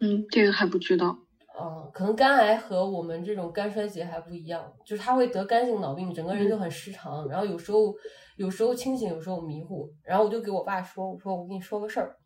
[0.00, 1.18] 嗯，这个还不知道。
[1.60, 7.94] 嗯，可能肝癌和我们这种肝衰竭还不一样，就是他会得肝性脑病，整个人就很失常，然后有时候
[8.36, 9.92] 有时候清醒，有时候迷糊。
[10.02, 12.16] 然后我就给我爸说，我说我跟你说个事儿。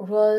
[0.00, 0.32] 我说，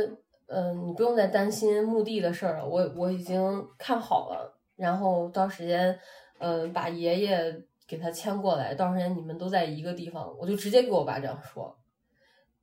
[0.47, 5.99] 嗯，你不用再担心墓地的事儿了，我我已经看好了，然后到时间，
[6.39, 7.55] 嗯，把爷爷
[7.87, 11.77] 给他迁过来，到时间你们都在一个地方，我就直接给我爸这样说。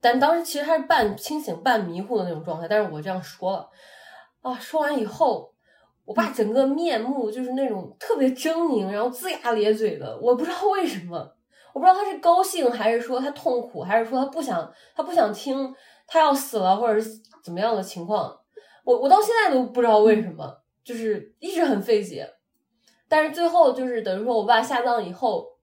[0.01, 3.71] 但当时其实他是半清醒半迷糊的那种状态，但是我这样说了，
[4.43, 5.55] 啊，说完以后，
[6.05, 11.33] 我爸整个面目就是那种特别狰狞，然后龇牙咧嘴的，我不知道为什么，
[11.73, 15.73] 我不知道他是高兴还是说他痛苦，还是说他不想他不想听。
[16.09, 18.41] 他要死了，或者是怎么样的情况，
[18.83, 22.35] 我我到现在都不知道为什么，就是一直很费解。
[23.07, 25.59] 但是最后就是等于说我爸下葬以后，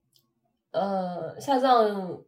[0.71, 2.23] 呃，下葬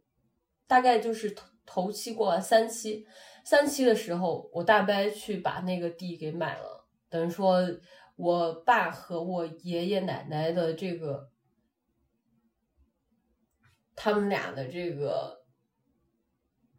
[0.66, 3.06] 大概就是头头七过完三期，
[3.44, 7.62] 三期的时候，我大伯去把那个地给买了，等于说
[8.16, 11.30] 我爸和我爷爷奶奶的这个，
[13.94, 15.44] 他们俩的这个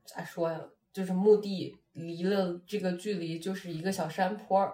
[0.06, 0.70] 咋说呀？
[0.92, 4.72] 就是墓地离了这个距离就是一个小山坡，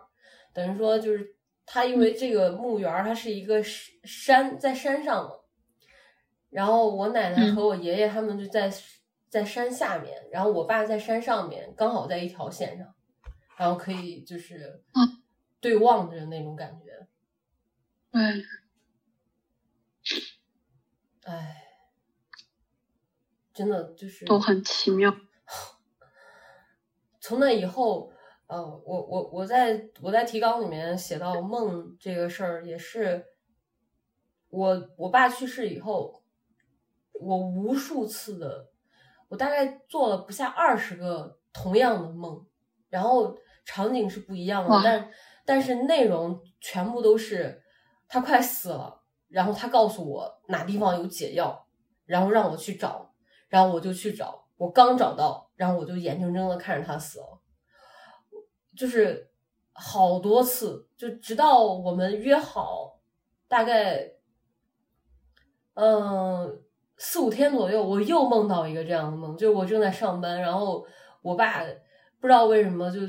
[0.53, 1.36] 等于说就是
[1.66, 5.32] 他因为这个墓园它是一个山在山上嘛，
[6.49, 8.72] 然后我奶奶和我爷爷他们就在
[9.30, 12.93] 在山下面，然后我爸在山上面，刚好在一条线上，
[13.57, 15.22] 然后可以就是嗯
[15.59, 17.07] 对望着那种感觉。
[18.11, 18.22] 对，
[21.24, 21.63] 哎，
[23.53, 25.13] 真的就是都很奇妙。
[27.26, 28.11] 从那以后，
[28.45, 33.26] 呃，我我我在我在提纲里面写到梦这个事儿，也是
[34.51, 36.21] 我我爸去世以后，
[37.19, 38.69] 我无数次的，
[39.28, 42.45] 我大概做了不下二十个同样的梦，
[42.89, 45.09] 然后场景是不一样的，但
[45.45, 47.63] 但是内容全部都是
[48.07, 51.65] 他快死了，然后他告诉我哪地方有解药，
[52.05, 53.15] 然后让我去找，
[53.47, 57.39] 然后我就去找，我刚找到，然后我就眼睁睁的看着他死了，
[58.76, 59.30] 就是
[59.74, 62.99] 好多次，就直到我们约好，
[63.47, 64.12] 大概
[65.74, 66.62] 嗯
[66.97, 70.86] 四五天左右，我又梦到一个这样的梦，就是我正在上班，然后
[71.22, 71.64] 我爸
[72.20, 72.99] 不知道为什么就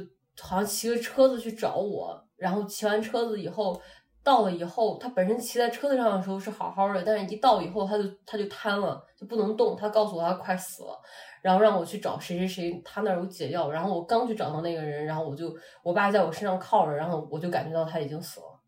[0.41, 3.81] 好像骑个车子去找我，然后骑完车子以后。
[4.27, 9.77] 到了以后，他本身骑在车子上的时候是好好的，但是一到以后他就他就瘫了，就不能动。
[9.77, 11.01] 他告诉我他快死了，
[11.47, 13.71] 然后让我去找谁谁谁，他那儿有解药。
[13.71, 18.61] 然后我刚去找到那个人，然后我就我爸在我身上靠着，然后我就感觉到他已经死了。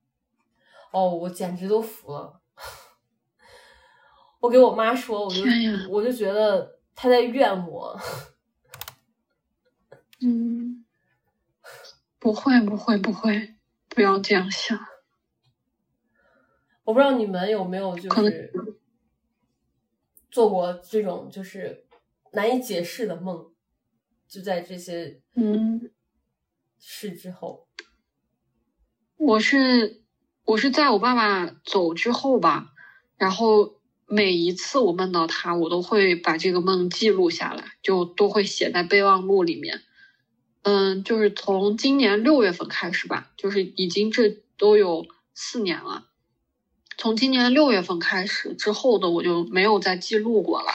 [0.92, 2.40] 哦，我简直都服了。
[4.38, 5.42] 我给我妈说，我就
[5.90, 7.98] 我就觉得他在怨我。
[10.22, 10.84] 嗯，
[12.20, 13.56] 不会，不会，不会，
[13.88, 14.78] 不要这样想。
[16.84, 18.52] 我不知道你们有没有就是
[20.30, 21.87] 做过这种就是
[22.32, 23.52] 难以解释的梦，
[24.28, 25.90] 就在这些嗯，
[26.78, 27.68] 事之后。
[29.16, 30.02] 我是
[30.44, 32.72] 我是在我爸爸走之后吧，
[33.16, 39.82] 然后每一次我梦到他，我都会把这个梦记录下来，就都会写在备忘录里面。
[40.62, 46.06] 嗯，就是从今年六月份开始吧，就是已经这都有四年了。
[46.96, 50.68] 从今年六月份开始之后的，我就没有再记录过了。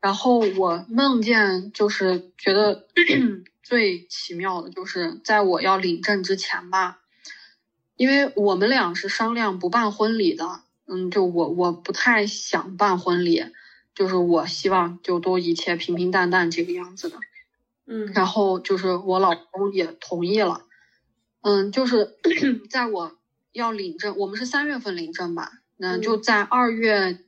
[0.00, 2.86] 然后我梦见，就是觉得
[3.62, 7.00] 最奇妙的，就是在我要领证之前吧，
[7.96, 13.44] 因为我们俩是商量不办婚礼的，嗯，就我我不太想办婚礼，
[13.94, 17.18] 就是我希望就都一切平平淡淡这个样子的。
[17.86, 20.62] 嗯，然后就是我老公也同意了，
[21.40, 22.16] 嗯，就是
[22.70, 23.18] 在我
[23.52, 27.18] 要领证，我们是三月份领证吧，那嗯就在二月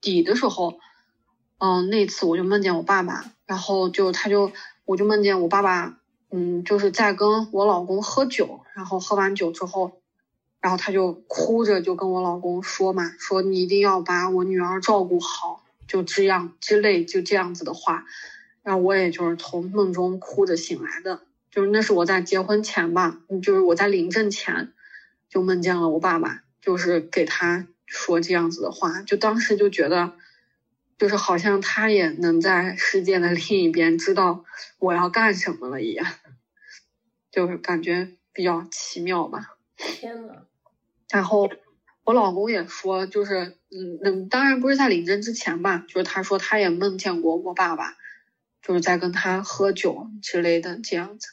[0.00, 0.78] 底的时候，嗯，
[1.60, 4.50] 嗯那次我就梦见我爸爸，然后就他就
[4.86, 5.98] 我就梦见我爸爸，
[6.30, 10.00] 嗯，就是在跟我老公喝酒，然后喝完酒之后，
[10.60, 18.06] 然后他就哭着就跟我老公说嘛，说你一定要把我女儿照顾好，就这样之类就这样子的话。
[18.62, 24.72] 然后我也就是从梦中哭着醒来的，就是那是我在结婚前吧，就是我在领证前
[25.28, 30.12] 就梦见了我爸爸，就是给他说这样子的话，就当时就觉得，
[31.00, 34.44] 就是好像他也能在世界的另一边知道
[34.78, 36.06] 我要干什么了一样，
[37.32, 39.56] 就是感觉比较奇妙吧。
[39.78, 40.44] 天呐，
[41.08, 41.48] 然后
[42.04, 47.96] 我老公也说，就是嗯嗯，当然不是在领证之前吧，就是他说他也梦见过我爸爸，
[48.60, 51.28] 就是在跟他喝酒之类的这样子。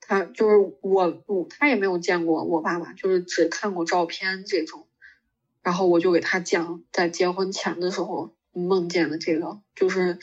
[0.00, 4.88] 他就是我我他也没有见过我爸爸，就是只看过照片这种。
[5.62, 10.18] 然后我就给他讲，在结婚前的时候梦见的这个，就是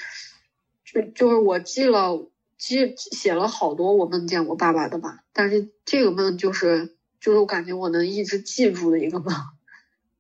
[0.83, 9.33] 就就是我记了记写了好多我梦见我爸爸的吧，但是这个梦就是就是我感觉我能一直记住的一个梦，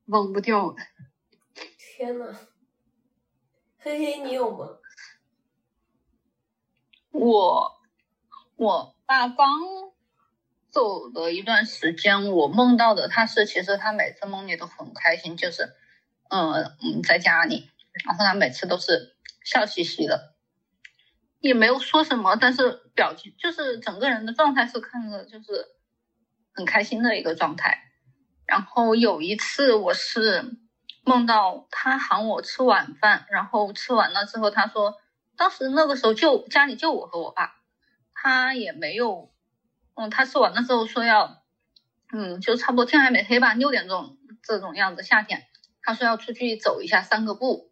[0.05, 0.77] 忘不掉的。
[1.77, 2.35] 天呐，
[3.79, 4.69] 嘿嘿，你有吗？
[7.11, 7.71] 我
[8.55, 9.47] 我爸刚
[10.69, 15.73] 走的一段时间，我梦到的他是，其实他每次梦里都很开心，就是，
[16.29, 17.71] 呃嗯，在家里，
[18.05, 20.35] 然后他每次都是笑嘻嘻的，
[21.39, 25.65] 也没有说什么，但是表情就是整个人的状态是看着就是
[26.53, 27.91] 很开心的一个状态。
[28.45, 30.57] 然后有一次我是
[31.03, 34.99] 梦到他喊我吃晚饭，然后吃完了之后他说。
[35.39, 37.57] 当时那个时候就家里就我和我爸，
[38.15, 39.31] 他也没有，
[39.93, 41.43] 嗯，他吃完的时候说要，
[42.11, 45.45] 嗯，就差不多天还没黑吧，六点钟这种样子，夏天，
[45.83, 47.66] 他说要出去走一下散个步，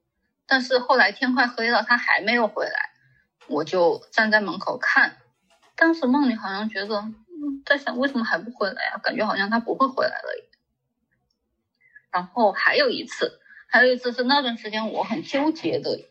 [0.48, 2.92] 但是后来天快黑了，他还没有回来，
[3.48, 5.18] 我就站在门口看，
[5.76, 7.04] 当时梦里好像觉得，
[7.66, 10.50] 在想为什么还不回来呀、感觉好像他不会回来了。
[12.12, 16.10] 然后还有一次，还有一次是那段时间我很纠结的。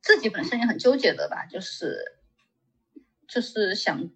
[0.00, 1.98] 自己本身也很纠结的吧，就是
[3.26, 4.08] 就是想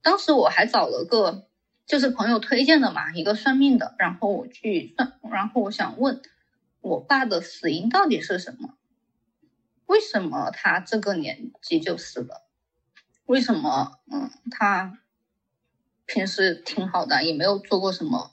[0.00, 1.46] 当时我还找了个
[1.86, 6.22] 就是朋友推荐的嘛，一个算命的，然后我去算，然后我想问
[6.80, 8.74] 我爸的死因到底是什么？
[9.86, 12.42] 为什么他这个年纪就死了？
[13.24, 14.98] 为什么嗯他
[16.04, 18.30] 平时挺好的，也没有做过什么，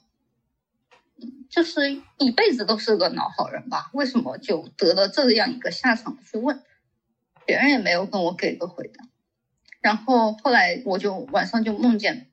[1.48, 3.90] 就是一辈子都是个老好人吧？
[3.92, 6.16] 为什么就得了这样一个下场？
[6.24, 6.62] 去问
[7.44, 9.04] 别人也没有跟我给个回答。
[9.80, 12.30] 然后后来我就晚上就梦见，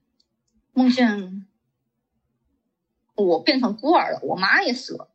[0.74, 1.46] 梦见
[3.16, 5.10] 我变成孤儿了，我妈也死了。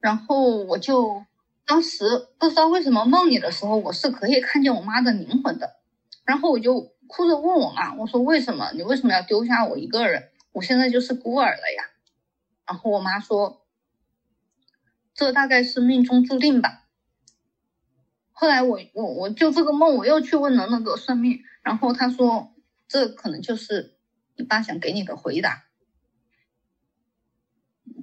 [0.00, 1.24] 然后我就
[1.68, 2.02] 当时
[2.38, 5.76] 不知道为什么梦里的时候我是可以看见我妈的灵魂的。
[6.24, 10.30] 然后我就哭着问我妈，我说为什么你为什么要丢下我一个人？
[10.52, 11.84] 我现在就是孤儿了呀。
[12.66, 13.66] 然后我妈说，
[15.12, 16.86] 这大概是命中注定吧。
[18.32, 22.54] 后来我我我就这个梦，我又去问了那个算命，然后他说
[22.88, 23.98] 这可能就是
[24.36, 25.64] 你爸想给你的回答，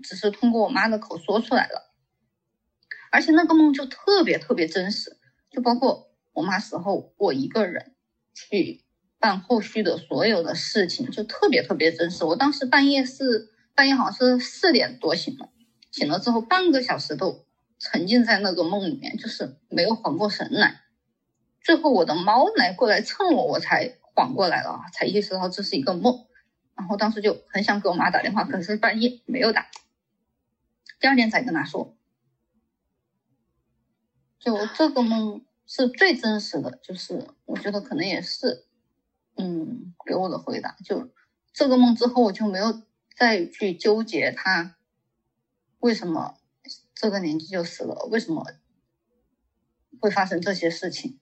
[0.04, 1.85] 只是通过我妈的口说出来了，
[3.16, 5.18] 而且那个梦就特别特别真实，
[5.50, 7.96] 就包括我妈死后我一个人
[8.34, 8.84] 去
[9.20, 12.26] 办后续的所有的事情，就特别特别真实。
[12.26, 15.50] 我当时半夜是半夜好像是四点多醒了，
[15.92, 17.44] 醒了之后半个小时都。
[17.78, 20.80] 沉浸在那个梦里面，就是没有缓过神来。
[21.62, 26.26] 最后我的猫来过来蹭我，我才缓过来了，才意识到这是一个梦。
[26.74, 29.68] 然后当时就很想给我妈打电话，可是半夜没有打。
[31.02, 31.98] 第二天才跟她说，
[34.46, 38.68] 就这个梦是最真实的，就是我觉得可能也是，
[39.36, 40.78] 嗯，给我的回答。
[40.86, 41.10] 就
[41.52, 42.84] 这个梦之后，我就没有
[43.18, 44.78] 再去纠结他
[45.80, 46.38] 为什么。
[46.98, 48.46] 这个年纪就死了，为什么
[50.00, 51.20] 会发生这些事情？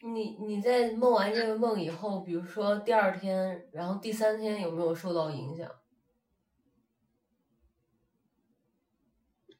[0.00, 5.70] 你你在梦完这个梦以后，比如说第二天，然后第三天有没有受到影响？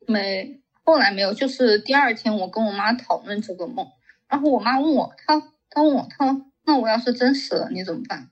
[0.06, 3.90] 没，后来没有，就是第二天我跟我妈讨论这个梦，
[4.28, 5.40] 然后我妈问我，她
[5.70, 8.30] 她问我，她那我要是真死了，你怎么办？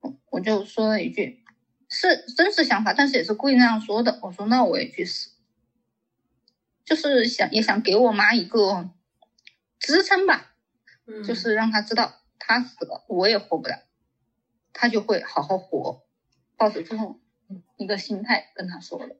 [0.00, 1.38] 我我就说了一句。
[1.94, 4.18] 是真实想法，但是也是故意那样说的。
[4.22, 5.32] 我说那我也去死，
[6.86, 8.88] 就是想也想给我妈一个
[9.78, 10.54] 支撑吧，
[11.22, 13.82] 就是让她知道她死了我也活不了，
[14.72, 16.02] 她就会好好活，
[16.56, 17.20] 抱着这种
[17.76, 19.16] 一个心态跟她说的。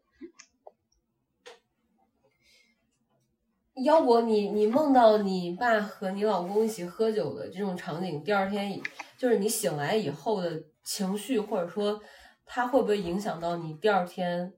[3.85, 8.81] 要不你你梦到你爸和你老公一起喝酒的这种场景，第二天
[9.16, 12.03] 就是你醒来以后的情绪，或者说。
[12.45, 14.53] 他会不会影响到你第二天，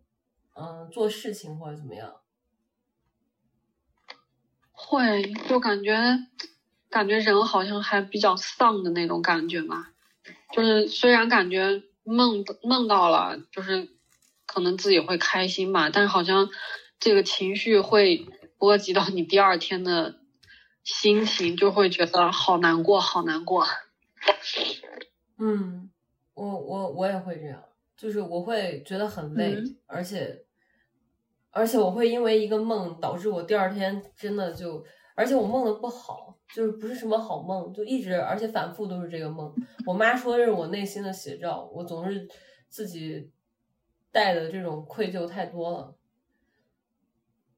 [0.56, 2.12] 嗯，做事情或者怎么样？
[4.72, 5.94] 会，就感觉
[6.90, 9.92] 感觉人好像还比较丧的那种感觉吧。
[10.52, 13.90] 就是虽然感觉梦梦到了，就是
[14.46, 16.48] 可能自己会开心吧，但是好像
[16.98, 18.26] 这个情绪会
[18.58, 20.16] 波及到你第二天的
[20.82, 23.64] 心情，就会觉得好难过，好难过。
[25.38, 25.90] 嗯，
[26.34, 27.62] 我我我也会这样。
[27.96, 30.44] 就是我会觉得很累，而且，
[31.52, 34.84] 而且我会因为一个梦导致我第二天真的就，
[35.14, 39.54] 而且我梦的不好，就是不是什么好梦，就一直而且反复都是这个梦。
[39.86, 42.28] 我妈说这是我内心的写照，我总是
[42.68, 43.30] 自己
[44.10, 45.96] 带的这种愧疚太多了，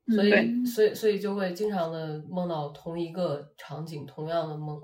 [0.09, 4.83] 所以所以所以就会经常的梦到同一个场景，同样的梦。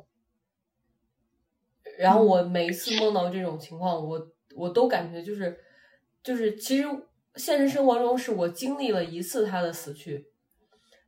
[1.99, 4.29] 然后我每一次梦到这种情况，我。
[4.55, 5.59] 我都感觉就是，
[6.23, 6.87] 就是其实
[7.37, 10.29] 现实生活中是我经历了一次他的死去，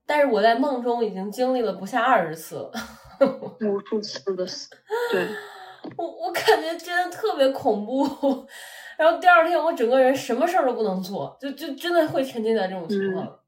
[0.07, 2.73] 但是我在梦中已经经历了不下二十次了，
[3.61, 4.71] 无数次的死。
[5.13, 5.29] 对，
[5.99, 8.03] 我我感觉真的特别恐怖。
[8.97, 13.27] 然后第二天我整个人什么事儿都不能做，就就真的会沉浸在这种情况。
[13.27, 13.39] 嗯，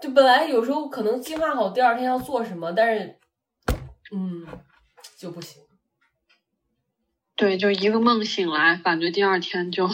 [0.00, 3.18] 就本来有时候可能计划好第二天要做什么，但是，
[4.12, 4.46] 嗯，
[5.16, 5.62] 就不行。
[7.34, 9.88] 对，就一个梦醒来，感觉第二天就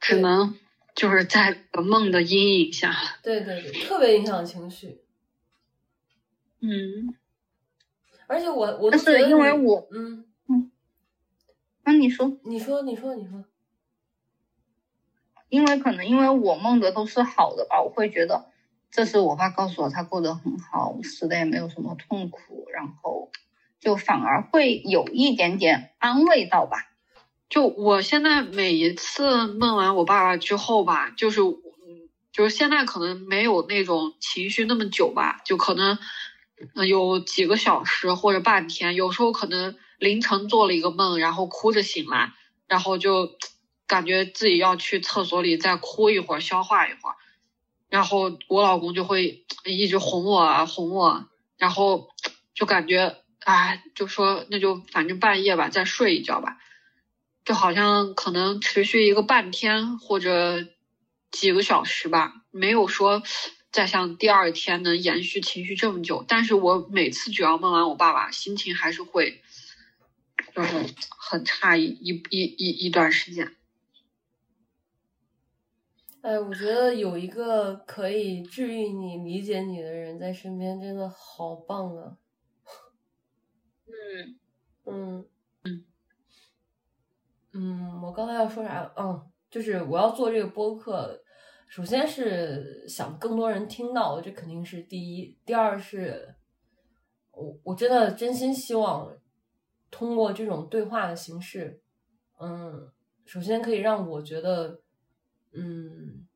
[0.00, 0.56] 只能
[0.94, 2.94] 就是在梦的阴影下。
[3.22, 5.00] 对对对，特别影响情绪。
[6.60, 7.14] 嗯，
[8.26, 10.70] 而且我我都是因为我嗯嗯，
[11.82, 13.44] 那你说你说你说你说，
[15.48, 18.50] 因为可能因为我梦的都是好的吧，我会觉得
[18.94, 23.30] 这是我爸告诉我他过得很好，死的也没有什么痛苦，然后。
[23.80, 26.78] 就反而会有一点点安慰到吧。
[27.50, 31.42] 就我现在每一次梦完我爸爸之后吧，就是，
[32.32, 35.98] 就是现在可能没有那种情绪那么久吧，就可能
[36.88, 42.32] 有几个小时或者半天，有时候可能凌晨做了一个梦，然后哭着醒来，
[42.66, 43.32] 然后就
[43.86, 47.16] 感觉自己要去厕所里再哭一会儿，消化一会儿，
[47.94, 52.08] 然后我老公就会一直哄我啊哄我，然后
[52.52, 56.58] 就感觉哎，就说那就反正半夜吧，再睡一觉吧，
[57.44, 60.66] 就好像可能持续一个半天或者
[61.30, 63.22] 几个小时吧，没有说
[63.70, 66.24] 再像第二天能延续情绪这么久。
[66.26, 69.40] 但是我每次只要梦完我爸爸，心情还是会
[70.52, 70.68] 就是
[71.16, 73.54] 很差一一一一一段时间。
[76.24, 82.16] 哎，我觉得有一个可以治愈你、理解你的人在身边，真的好棒啊！
[83.84, 84.40] 嗯
[84.86, 85.28] 嗯
[85.64, 85.84] 嗯
[87.52, 88.90] 嗯，我刚才要说啥？
[88.96, 91.22] 嗯，就是我要做这个播客，
[91.68, 95.38] 首先是想更多人听到，这肯定是第一。
[95.44, 96.36] 第二是，
[97.32, 99.14] 我我真的真心希望
[99.90, 101.82] 通过这种对话的形式，
[102.40, 102.90] 嗯，
[103.26, 104.80] 首先可以让我觉得，
[105.54, 106.26] 嗯，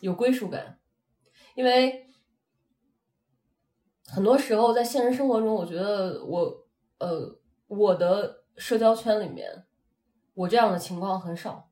[0.00, 0.78] 有归属感，
[1.54, 2.08] 因为
[4.06, 6.66] 很多时候在现实生活中，我觉得我
[6.98, 9.66] 呃我的社交圈里面，
[10.34, 11.70] 我这样的情况很少，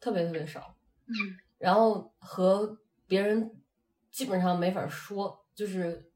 [0.00, 0.76] 特别特别少。
[1.06, 1.14] 嗯
[1.58, 3.62] 然后和别人
[4.10, 6.10] 基本上没法说，就是，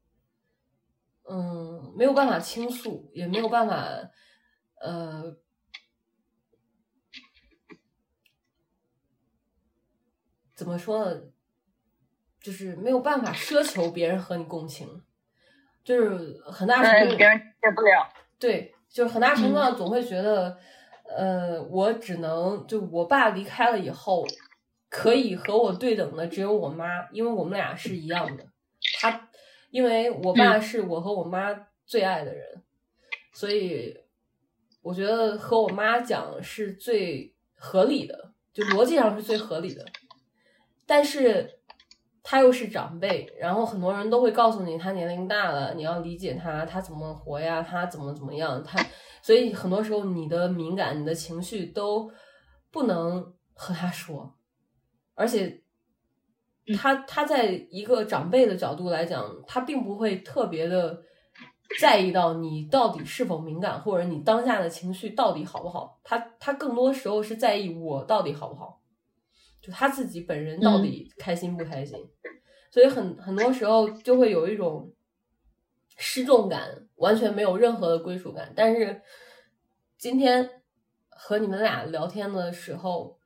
[1.23, 3.87] 嗯，没有办法倾诉，也没有办法，
[4.81, 5.37] 呃，
[10.57, 11.21] 怎么说呢？
[12.41, 15.03] 就是没有办法奢求别人和你共情，
[15.83, 18.09] 就是很大程度嗯，别人接不了。
[18.39, 20.57] 对，就是很大程度上总会觉得，
[21.15, 24.25] 呃，我只能就我爸离开了以后，
[24.89, 28.45] 可以和我对等的只有我妈，因为我们俩是一样的。
[28.99, 29.29] 他，
[29.69, 32.63] 因为我爸是我和我妈最爱的人，
[33.33, 33.95] 所以
[34.81, 39.85] 我觉得和我妈讲是最合理的，就逻辑上是最合理的。
[40.87, 41.59] 但是
[42.23, 48.83] 他又是长辈，然后很多人都会告诉你，他年龄大了，你要理解他，他怎么活呀，他怎么怎么样，他，
[49.21, 52.09] 所以很多时候你的敏感、你的情绪都
[52.71, 54.35] 不能和他说，
[55.13, 55.61] 而且
[56.77, 61.01] 他他在一个长辈的角度来讲，他并不会特别的
[61.79, 68.81] 在意到你到底是否敏感，或者你当下的情绪到底好不好，他他更多时候是在意我到底好不好。
[69.67, 71.99] 就他自己本人到底开心不开心，
[72.71, 74.93] 所以很很多时候就会有一种
[75.97, 78.53] 失重感，完全没有任何的归属感。
[78.55, 79.01] 但是
[79.97, 80.61] 今天
[81.09, 83.19] 和你们俩聊天的时候，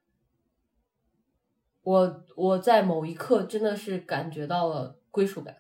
[1.84, 5.58] 我我在某一刻真的是感觉到了归属感，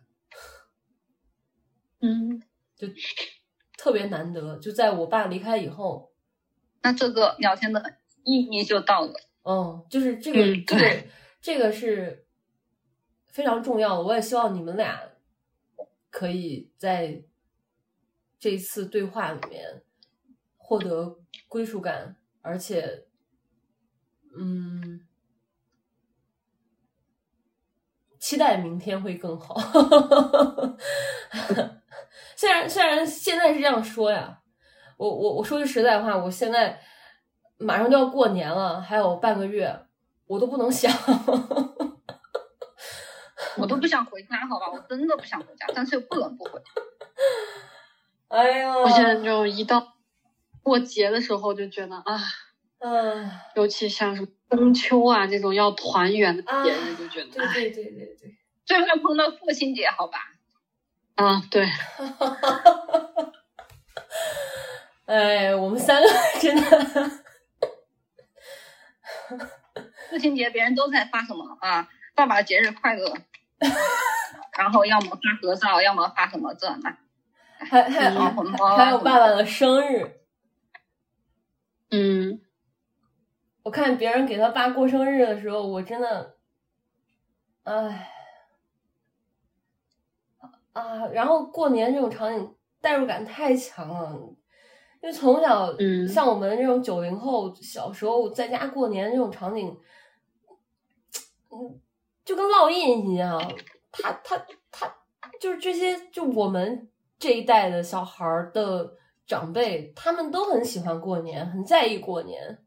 [1.99, 2.41] 嗯，
[2.75, 2.87] 就
[3.77, 4.57] 特别难得。
[4.57, 6.11] 就在我爸离开以后，
[6.81, 9.13] 那这个聊天的意义就到了。
[9.43, 11.03] 嗯，就是这个，嗯这个，
[11.41, 12.25] 这个是
[13.27, 14.03] 非常重要的。
[14.03, 15.01] 我也希望你们俩
[16.09, 17.23] 可以在
[18.39, 19.83] 这一次对话里面
[20.57, 23.05] 获得归属感，而且，
[24.37, 25.05] 嗯，
[28.19, 29.55] 期待明天会更好。
[32.35, 34.41] 虽然虽然现在是这样说呀，
[34.97, 36.81] 我我我说句实在话，我现在
[37.61, 39.79] 马上就要过年了，还有半个月，
[40.27, 40.91] 我都不能想。
[43.57, 46.61] 我都不想回家，好吧，我真的不想回家，但是又不能不回。
[48.29, 49.95] 哎呀，我现在就一到
[50.63, 52.17] 过节的时候就觉得啊，
[52.79, 60.19] 嗯，尤其像什么中秋啊这种要团圆的啊节日，就觉得对哎对对对对，最后碰到父亲节，好吧，
[61.15, 61.69] 啊，对，
[65.05, 66.07] 哎，我们三个
[66.39, 67.11] 真的，
[70.09, 71.87] 父亲节别人都在发什么啊？
[72.13, 73.13] 爸爸节日快乐，
[74.57, 76.97] 然后要么发合照，要么发什么这那，
[77.57, 80.19] 还还有红包啊，还有爸爸的生日，
[81.89, 82.41] 嗯，
[83.63, 86.35] 我看别人给他爸过生日的时候，我真的，
[87.63, 88.11] 哎，
[90.73, 94.35] 啊，然后过年这种场景代入感太强了，
[95.01, 99.75] 因为从小，嗯像我们这种九零后，小时候在家过年这种场景，
[101.49, 101.79] 嗯，
[102.23, 103.41] 就跟烙印一样，
[103.91, 104.95] 他他他
[105.39, 108.95] 就是这些，就我们这一代的小孩儿的
[109.25, 112.59] 长辈，他们都很喜欢过年，很在意过年。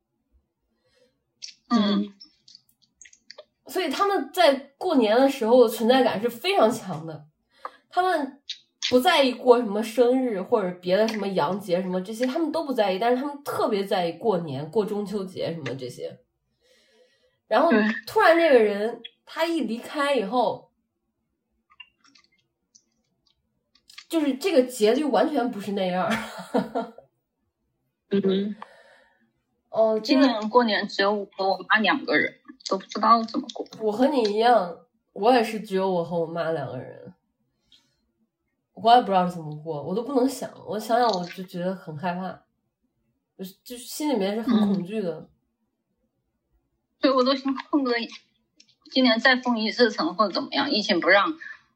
[1.71, 2.15] 嗯，
[3.69, 7.27] 所以他们在过年的时候存在感是非常强的。
[7.89, 8.43] 他们
[8.91, 16.19] 不在意过什么生日或者别的什么洋节什么这些，他们都不在意，但是他们特别在意过年、过中秋节什么这些。
[17.49, 17.71] 然后
[18.07, 20.71] 突然这个人他一离开以后，
[24.09, 26.11] 就是这个节就完全不是那样。
[28.11, 28.55] 嗯，
[29.71, 32.35] 哦，今年过年只有我和我妈两个人，
[32.69, 33.67] 都不知道怎么过。
[33.81, 34.79] 我和你一样，
[35.15, 37.14] 我也是只有我和我妈两个人。
[38.75, 40.51] 我也不知道怎么过，我都不能想。
[40.67, 42.43] 我想想，我就觉得很害怕，
[43.39, 45.31] 就是就心里面是很恐惧的。
[47.01, 47.97] 所以我都想恨不得
[48.91, 51.33] 今年再封一次城或者怎么样，疫情不让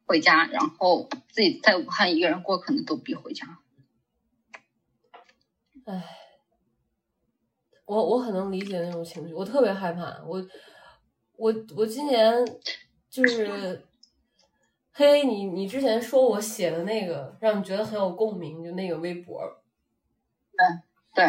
[0.07, 3.61] 回家，然后自己在武汉一个人过，可能都比回家。
[5.85, 6.05] 唉，
[7.87, 10.21] 我我很能理解那种情绪，我特别害怕。
[10.27, 10.45] 我
[11.37, 12.45] 我我今年
[13.09, 13.85] 就是。
[14.99, 20.83] 嘿，你你之前说我写的那个让你觉得很有共鸣，就那个微博，嗯
[21.15, 21.25] 对，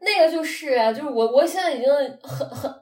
[0.00, 1.92] 那个就是啊，就是我我现在已经
[2.22, 2.74] 很很，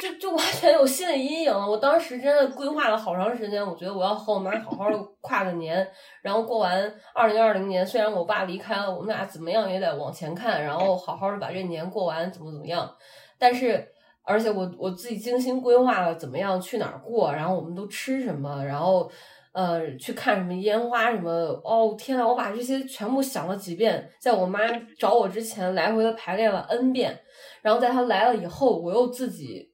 [0.00, 1.68] 就就完全有心理阴影了。
[1.68, 5.86] 我当时真的规划了好长时间，我觉得我要和我妈好好的跨个年，
[6.22, 12.96] 然后过完二零二零年，虽然我爸离开了，我们俩怎么样也得往前看，然后好好的把这年过完，怎么怎么样，
[13.38, 13.92] 但是。
[14.30, 19.10] 而且我我自己精心规划了怎么样去哪儿过，然后我们都吃什么，然后
[19.50, 21.30] 呃去看什么烟花什么。
[21.64, 24.60] 哦天呐，我把这些全部想了几遍，在我妈
[24.96, 27.20] 找我之前来回的排练了 n 遍，
[27.60, 29.72] 然后在她来了以后，我又自己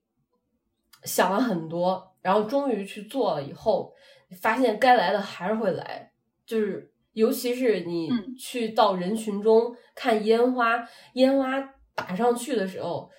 [1.05, 3.93] 想了很多，然后终于去做了以后，
[4.41, 6.11] 发现该来的还是会来，
[6.47, 8.09] 就是尤其是你
[8.39, 11.63] 去到人群中看烟花，烟花
[11.95, 13.11] 打上去的时候。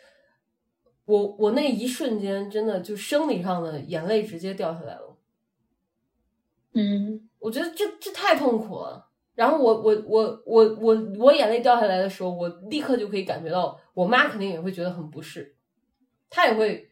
[1.07, 5.17] 我我那一瞬间真的就生理上的眼泪直接掉下来了，
[6.73, 9.07] 嗯，我觉得这这太痛苦了。
[9.33, 15.55] 然后我我我我我我眼泪掉下来的时候，我立刻就可以感觉到，我妈肯定也会觉得很不适，
[16.29, 16.91] 她也会，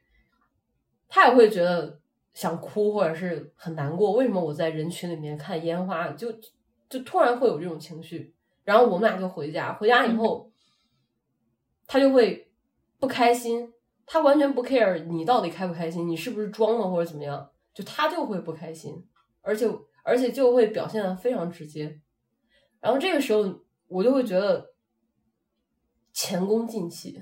[1.10, 2.00] 她也会觉得
[2.34, 4.14] 想哭或者是很难过。
[4.14, 6.32] 为什么我在人群里面看烟花，就
[6.88, 8.34] 就突然会有这种情绪？
[8.64, 10.50] 然后我们俩就回家，回家以后，
[11.86, 12.50] 她就会
[12.98, 13.74] 不开心。
[14.06, 19.08] 他完全不 care 你到底开不开心，你是不是装了或者怎么样，就他就会不开心，
[19.42, 19.68] 而且
[20.04, 22.00] 而且就会表现的非常直接。
[22.80, 24.74] 然后这个时候我就会觉得
[26.14, 27.20] 前功尽弃。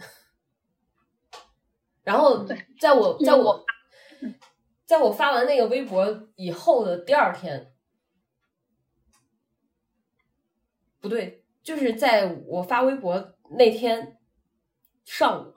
[2.03, 2.45] 然后
[2.80, 3.65] 在我在我
[4.85, 7.73] 在我发完那个微博以后的第二天，
[10.99, 14.19] 不对，就是在我发微博那天
[15.05, 15.52] 上午。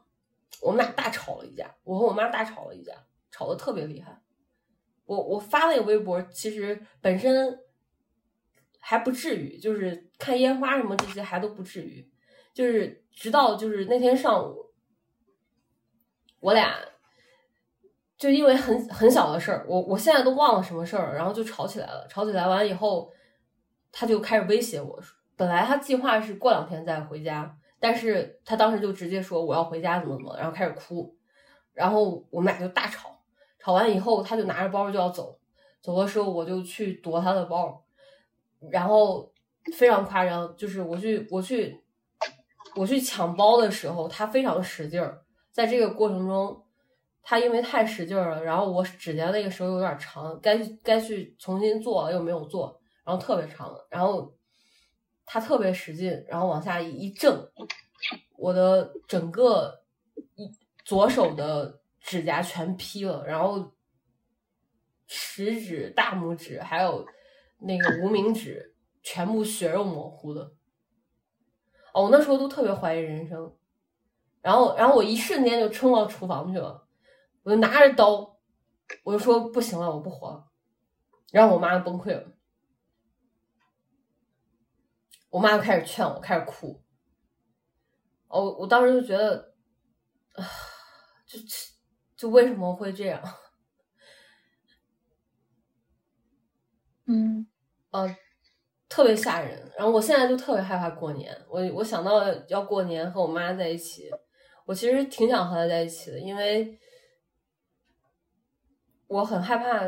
[0.63, 2.93] 我们俩大吵了一架，我和我妈大吵了一架，
[3.31, 4.21] 吵得特别厉害。
[5.05, 7.61] 我我发那个微博，其实本身
[8.81, 12.11] 还不至于，就是看烟花什么这些还都不至于，
[12.53, 14.73] 就是直到就是那天上午，
[16.41, 16.77] 我俩
[18.17, 22.07] 就因为很很小的事儿，我我现在都忘了什么事儿，然后就吵起来了。
[22.09, 23.13] 吵起来完以后，
[23.93, 25.01] 他就开始威胁我，
[25.37, 27.57] 本来他计划是过两天再回家。
[27.79, 31.15] 但是他当时就直接说我要回家怎么怎么，然后开始哭，
[31.75, 33.21] 然后我们俩就大吵，
[33.59, 35.39] 吵完以后他就拿着包就要走，
[35.83, 37.85] 走的时候我就去夺他的包，
[38.71, 39.31] 然后
[39.75, 41.83] 非常夸张，就是我去我去
[42.75, 45.23] 我去抢包的时候，他非常使劲儿，
[45.53, 46.65] 在这个过程中，
[47.23, 54.33] 他因为太使劲儿了，然后我指甲那个时候有点长，该该去重新做了又没有做，然后特别长，然后。
[55.27, 57.51] 他特别使劲，然后往下一正，
[58.37, 59.83] 我的整个
[60.37, 60.49] 一
[60.85, 63.75] 左手的指甲全劈了，然后
[65.09, 67.05] 食指、大拇指还有
[67.59, 70.53] 那个无名指全部血肉模糊的。
[71.93, 73.57] 哦，我那时候都特别怀疑人生，
[74.43, 76.87] 然后，然后我一瞬间就冲到厨房去了，
[77.43, 78.39] 我就拿着刀，
[79.03, 80.47] 我就说不行了，我不活了，
[81.33, 82.36] 然后我妈崩溃了。
[85.37, 86.83] 我妈就开始劝我，开始哭。
[88.29, 89.53] 哦，我当时就觉得，
[90.33, 90.43] 啊，
[91.27, 91.39] 就
[92.17, 93.23] 就为什么会这样？
[97.05, 97.47] 嗯，
[97.91, 98.17] 呃，
[98.89, 99.71] 特别吓人。
[99.77, 101.39] 然后我现在就特别害怕过年。
[101.51, 104.11] 我我想到要过年和我妈在一起，
[104.65, 106.79] 我其实挺想和她在一起的，因为
[109.07, 109.83] 我很害怕。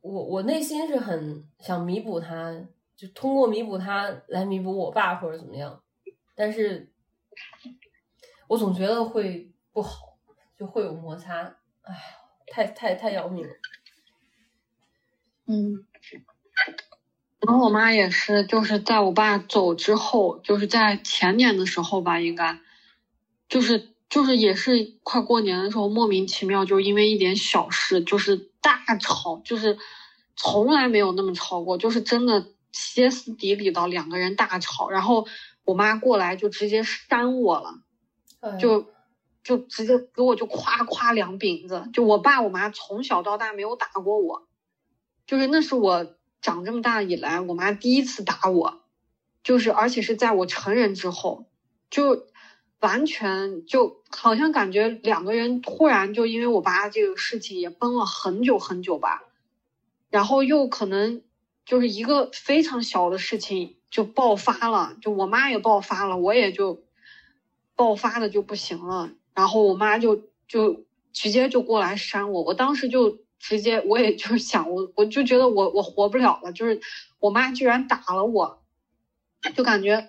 [0.00, 2.66] 我我内心是很想弥补她。
[3.04, 5.82] 就通过弥补他来弥补我爸或者怎么样，
[6.34, 6.90] 但是
[8.48, 10.16] 我总觉得会不好，
[10.58, 12.16] 就会有摩擦，哎，
[12.46, 13.52] 太太太要命了。
[15.46, 15.84] 嗯，
[17.40, 22.58] 然后我妈也是，就是在我爸走之后，就是在前年的时候吧，应该，
[23.50, 29.76] 就是就是也是快过年的时候，莫名其妙就因为一点小事，就是大吵，就是
[30.36, 35.26] 从来没有那么吵过，就是真的歇斯底里到两个人大吵，然后
[35.64, 38.86] 我妈过来就直接扇我了，就
[39.42, 44.46] 就直接给我就夸夸两饼子，就我爸我妈从小到大没有打过我，
[45.26, 46.14] 就是那是我。
[46.44, 48.82] 长这么大以来，我妈第一次打我，
[49.42, 51.46] 就是而且是在我成人之后，
[51.88, 52.26] 就
[52.80, 59.22] 完全就好像感觉两个人突然就因为我爸这个事情也崩了很久很久吧，
[60.10, 61.22] 然后又可能
[61.64, 66.84] 就是一个非常小的事情就爆发了，就我妈也爆发了，我也就
[67.74, 73.18] 爆发的就不行了，然后我妈就就直接就过来扇我，我当时就。
[73.36, 76.80] 直接我也就想我我就觉得我我活不了了，就是
[77.18, 78.62] 我妈居然打了我，
[79.54, 80.08] 就感觉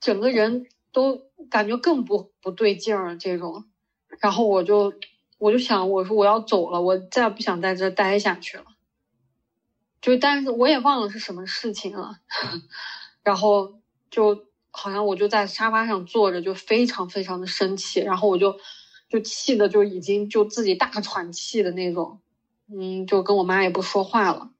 [0.00, 1.20] 整个人都
[1.50, 3.66] 感觉更不不对劲儿这种，
[4.18, 4.94] 然后我就
[5.36, 8.64] 我就想我说我要走了，我再也不想在这待下去了，
[10.00, 12.18] 就但是我也忘了是什么事情了，
[13.22, 18.58] 然后就好像我就在沙发上坐着，就非常非常的生气，然后我就
[19.08, 22.20] 就气的就已经就自己大喘气的那种。
[22.72, 24.52] 嗯，就跟我妈也不说话了。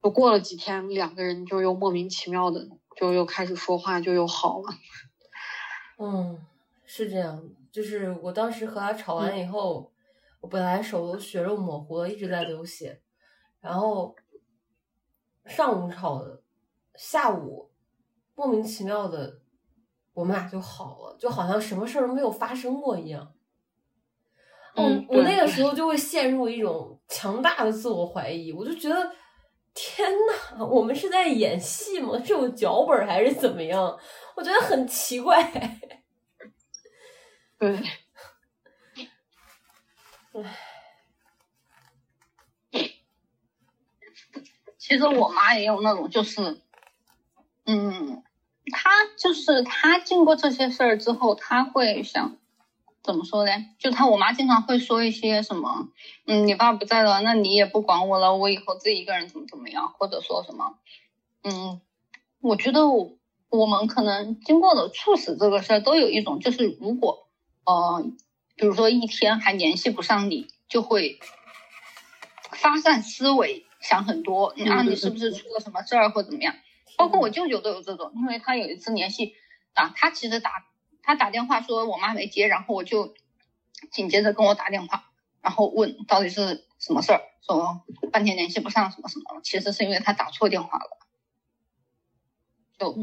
[0.00, 4.74] 就过了几天，两个人就又莫名其妙的就又开始说话，就又好了。
[5.98, 6.38] 嗯，
[6.86, 7.42] 是这样。
[7.72, 9.92] 就是我当时和他吵完以后，
[10.40, 13.00] 我本来手都血肉模糊了，一直在流血。
[13.60, 14.14] 然后
[15.46, 16.42] 上午吵的，
[16.94, 17.70] 下午
[18.34, 19.40] 莫名其妙的，
[20.14, 23.34] 我们俩就好了，就好像什么事儿都没有发生过一样。
[24.74, 29.12] 嗯，我那个时候就会陷入一种强大的自我怀疑，我就觉得
[29.74, 32.18] 天呐，我们是在演戏吗？
[32.24, 33.98] 是有脚本还是怎么样？
[34.34, 35.42] 我觉得很奇怪。
[37.58, 37.76] 对，
[40.32, 40.56] 唉，
[44.92, 46.60] 其实我妈也有那种，就是，
[47.64, 48.22] 嗯，
[48.70, 52.36] 她就是她经过这些事儿之后，她会想。
[53.02, 53.50] 怎么说呢？
[53.78, 55.88] 就她，我妈经常会说一些什么，
[56.26, 60.74] 嗯，你爸不在了，那你也不管我了，我以后自己一个人怎么怎么样，或者说什么，
[61.42, 61.80] 嗯，
[62.42, 67.26] 我觉得我们可能经过了猝死这个事儿，都有一种就是如果，
[67.64, 68.04] 呃，
[68.56, 71.18] 比如说一天还联系不上你，就会
[72.50, 76.54] 发散思维，想很多，啊，你是不是出了什么事儿或怎么样？
[76.96, 79.34] 包括我舅舅都有这种，因为他有一次联系
[79.74, 80.50] 啊，他其实打。
[81.04, 83.12] 他打电话说我妈没接，然后我就
[83.90, 85.10] 紧接着跟我打电话，
[85.40, 87.82] 然后问到底是什么事儿，说
[88.12, 90.98] 半天联系不上什么什么，其实是因为他打错电话了，
[92.78, 92.96] 就，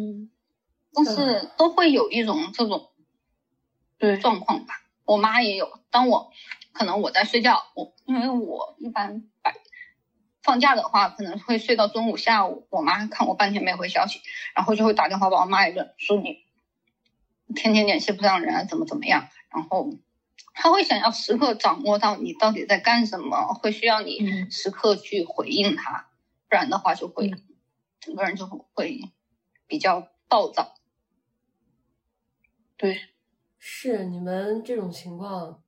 [0.94, 2.90] 但是都会有一种这种
[3.98, 4.76] 对状况吧。
[5.04, 6.32] 我妈也有，当我
[6.72, 9.39] 可能我在睡觉，我因为我一般白
[10.42, 14.22] 放假的话可能会睡到中午下午，我妈看我半天没回消息，
[14.56, 16.44] 然后就会打电话把我骂一顿，说你。
[17.56, 19.28] 天天联系不上人，怎么怎么样？
[19.50, 19.90] 然后
[20.54, 26.10] 他会想要时刻掌握到你到底在干什么，会需要你时刻去回应他，
[26.48, 27.34] 不然的话就会
[28.00, 29.02] 整个人就会
[29.66, 30.76] 比较暴躁。
[32.78, 33.02] 对，
[33.58, 35.64] 是你们这种情况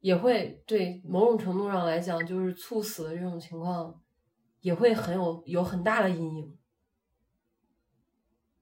[0.00, 4.00] 也会对某种程度上来讲，就是猝死的这种情况
[4.60, 6.58] 也会很有有很大的阴影。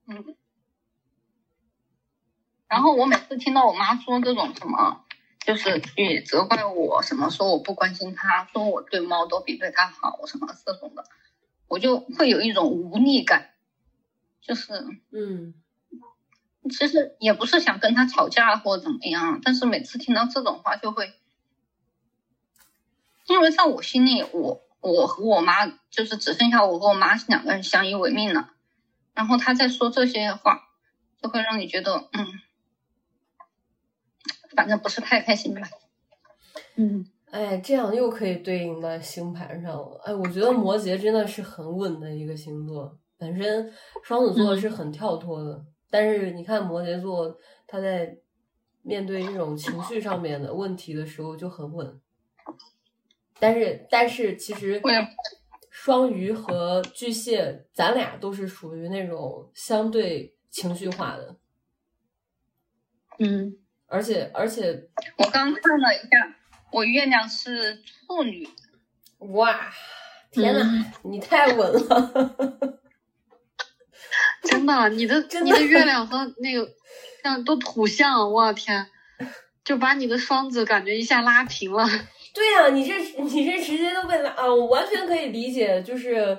[0.07, 0.37] 嗯。
[2.69, 5.05] 然后我每次听到我妈说这种什么，
[5.41, 11.05] 就是去责怪我什么，说我不关心她，说我对猫都比对她好什么这种的，
[11.67, 13.55] 我就会有一种无力感，
[14.43, 14.73] 就是
[15.13, 15.55] 嗯，
[16.71, 21.11] 其实也不是想跟他吵架或怎么样，但是每次听到这种话就会，
[23.29, 28.51] 因为在我心里，我我和我妈就是只剩下我和我妈是两个人相依为命了，
[29.15, 30.61] 然后他在说这些话，
[31.23, 32.27] 就会让你觉得嗯。
[34.57, 35.61] 反正不是太开心吧。
[36.75, 40.01] 嗯，哎，这样又可以对应到星盘上了。
[40.05, 43.73] 哎，我觉得摩羯真的是很稳的一个星座，本身
[44.03, 47.39] 双子座是很跳脱的，但是你看摩羯座，
[47.69, 48.17] 他在
[48.83, 52.01] 面对这种情绪上面的问题的时候就很稳。
[53.41, 54.81] 但是，但是其实
[55.71, 61.37] 双鱼和巨蟹，咱俩都是属于那种相对情绪化的。
[63.19, 63.59] 嗯。
[63.91, 66.37] 而且而且，我刚看了一下，
[66.71, 68.47] 我月亮是处女，
[69.19, 69.73] 哇，
[70.31, 72.79] 天呐，你太稳了！
[74.45, 76.71] 真的，你的你的月亮和那个
[77.23, 78.91] 像都土象，我天，
[79.65, 81.89] 就把你的双子感觉一下拉平了。
[82.39, 84.47] 对呀，你这你这直接都被拉啊！
[84.47, 86.39] 我完全可以理解，就是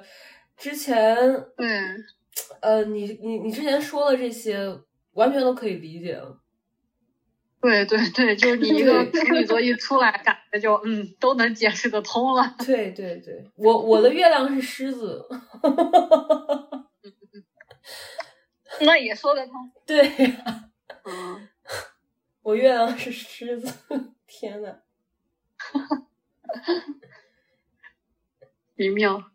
[0.55, 1.13] 之前
[1.57, 1.67] 对，
[2.61, 4.57] 呃，你你你之前说的这些，
[5.15, 6.17] 完全都可以理解。
[7.61, 12.55] 对对对，就是你一个处女座一出来，感觉就嗯，都能解释得通了。
[12.65, 15.27] 对对对，我我的月亮是狮子，
[18.79, 19.53] 那也说得通。
[19.85, 20.69] 对呀，
[21.03, 21.49] 嗯，
[22.41, 23.73] 我月亮是狮子，
[24.25, 24.77] 天呐，
[28.75, 29.31] 奇妙，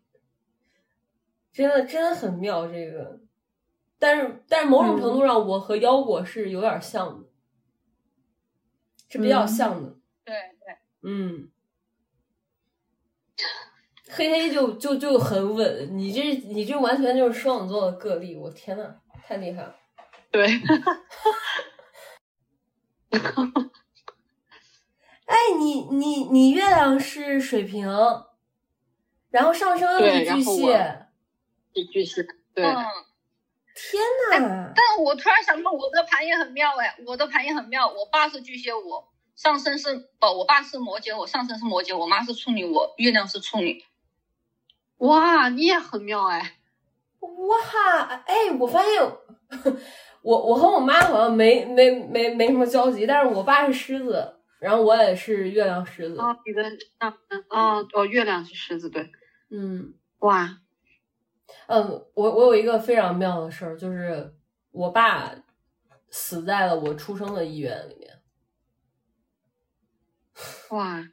[1.51, 3.19] 真的真的很妙这个，
[3.99, 7.27] 但是但是某种程度上，我和腰果是有点像的。
[9.07, 9.95] 是比较像的，
[10.25, 11.49] 对对，嗯，
[14.09, 19.73] 黑黑就就就很稳，你这你这完全就是双子座的个例，我天呐，太厉害了，
[20.31, 20.47] 对，
[23.11, 23.11] 哎，
[25.57, 27.87] 你你你月亮是水瓶，
[29.29, 31.05] 然后上升是巨蟹，
[31.73, 34.01] 是巨蟹，对，天
[34.31, 34.71] 呐！
[34.75, 37.87] 但我突然想到，我的盘也很妙哎，我的盘也很妙。
[37.87, 43.83] 我爸是巨蟹，我上升是不，我爸是摩羯，我上升是摩羯，我妈是处女，我月亮是处女。
[44.99, 46.55] 哇，你也很妙哎！
[47.19, 49.01] 哇，哎，我发现
[50.21, 54.34] 我我和我妈好像没没没没什么交集，但是我爸是狮子，
[54.65, 56.17] 然后我也是月亮狮子。
[56.17, 56.63] 哦，你的
[56.97, 57.15] 啊
[57.51, 59.11] 哦哦，月亮是狮子，对，
[59.51, 60.57] 嗯，哇。
[61.67, 64.33] 嗯，我我有一个非常妙的事儿，就是
[64.71, 65.35] 我爸
[66.09, 68.23] 死在了我出生的医院里面。
[70.71, 71.07] 哇，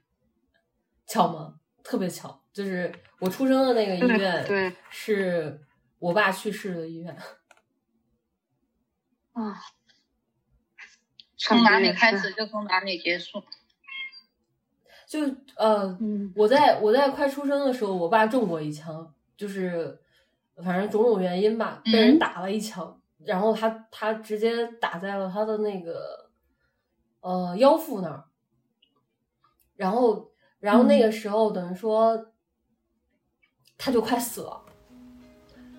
[1.07, 1.61] 巧吗？
[1.85, 5.61] 特别巧，就是我出生的那个医院，对，是
[5.99, 7.15] 我爸去世的医院。
[9.35, 9.61] 啊，
[11.45, 13.43] 从哪里开始就从哪里结束。
[15.07, 15.21] 就
[15.57, 15.99] 呃，
[16.35, 19.99] 我在我在快出生的时候，我爸中过一枪，就是。
[20.63, 26.29] 反正种种原因吧，被人打了一枪，然后他他直接打在了他的那个
[27.21, 28.25] 呃腰腹那儿，
[29.75, 32.33] 然后然后那个时候等于说
[33.79, 34.63] 他就快死了。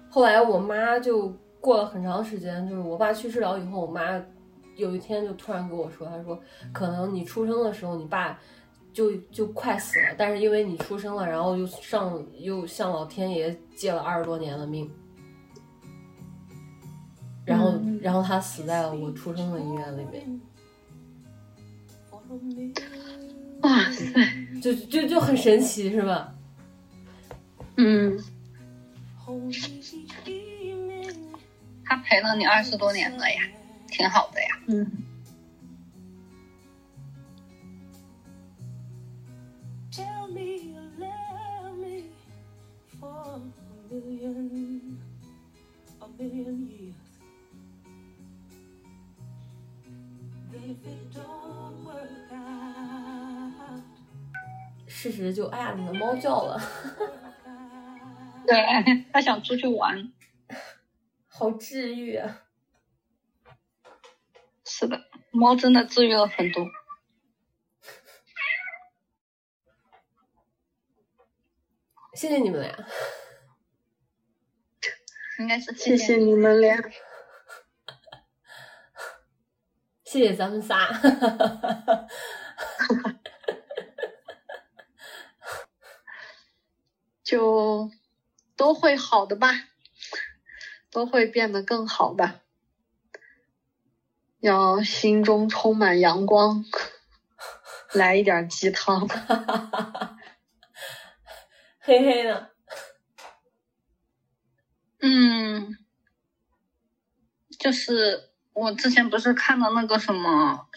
[0.10, 1.30] 后来我妈就
[1.62, 4.20] 过了很长时间，就是我爸去世了以后，我妈
[4.76, 6.42] 有一天就突然跟我说，他说
[6.72, 8.40] 可能你出生的时候你爸。
[8.94, 14.88] 就就快死了，但是因为你出生了，然后又上又向老天爷借了二十多年的命，
[17.44, 20.42] 然后然后他死在了我出生的医院里面。
[23.62, 24.14] 哇塞，
[24.62, 26.32] 就就就很神奇，是吧？
[27.78, 28.16] 嗯。
[31.84, 33.42] 他陪了你二十多年了呀，
[33.94, 34.48] 挺好的呀。
[34.68, 34.92] 嗯。
[54.88, 56.62] 事实就哎呀，你的猫叫了。
[58.48, 58.56] 对，
[59.12, 60.12] 它想出去玩，
[61.28, 62.42] 好治愈啊！
[64.76, 66.66] 是的，猫真的治愈了很多。
[72.16, 72.76] 谢谢你们俩。
[75.38, 76.82] 应该是谢谢你们俩，
[80.04, 80.90] 谢谢咱们仨，
[87.24, 87.92] 就
[88.56, 89.50] 都会好的吧，
[90.90, 92.43] 都会变得更好的，
[94.44, 96.66] 要心中充满阳光，
[97.94, 99.08] 来一点鸡汤，
[101.80, 102.50] 嘿嘿的。
[105.00, 105.78] 嗯，
[107.58, 110.68] 就是我之前不是看到那个什么，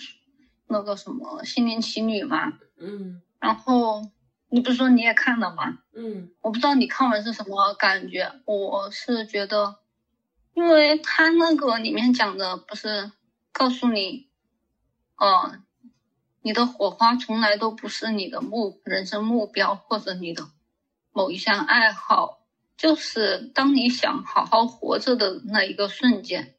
[0.68, 4.00] 那个什么《心灵奇旅》嘛，嗯，然后
[4.48, 5.78] 你不是说你也看了吗？
[5.92, 9.80] 嗯，我不知道你看完是什么感觉，我是觉得，
[10.54, 13.10] 因为他那个里面讲的不是
[13.56, 14.28] 告诉你，
[15.16, 15.62] 呃，
[16.42, 20.50] 你的火花从来都不是你的目人生目标或者你的
[21.10, 22.42] 某一项爱好。
[22.76, 26.54] 就是当你想好好活着的那一个瞬间，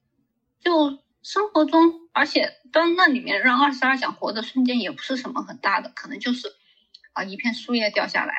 [0.60, 6.56] 就生活中，而且当那里面让二十二想活的瞬间也不是什么很大的，可能就是
[7.14, 8.34] 啊一片树叶掉下来，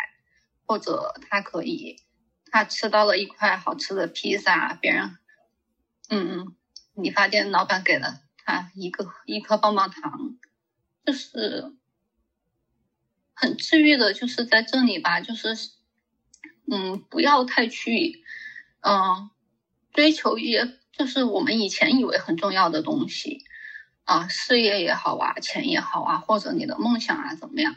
[0.66, 2.02] 或者他可以
[2.50, 5.16] 他吃到了一块好吃的披萨，别人
[6.08, 6.56] 嗯嗯，
[7.00, 8.22] 理发店老板给了
[8.54, 10.36] 啊一个一颗棒棒糖，
[11.04, 11.72] 就是
[13.34, 15.56] 很治愈的，就是在这里吧，就是
[16.70, 18.24] 嗯，不要太去
[18.80, 19.30] 嗯
[19.92, 23.44] 追求一些就是我们以前以为很重要的东西。
[24.04, 27.76] 啊，事业也好啊，钱也好啊，或者你的梦想啊，怎么样？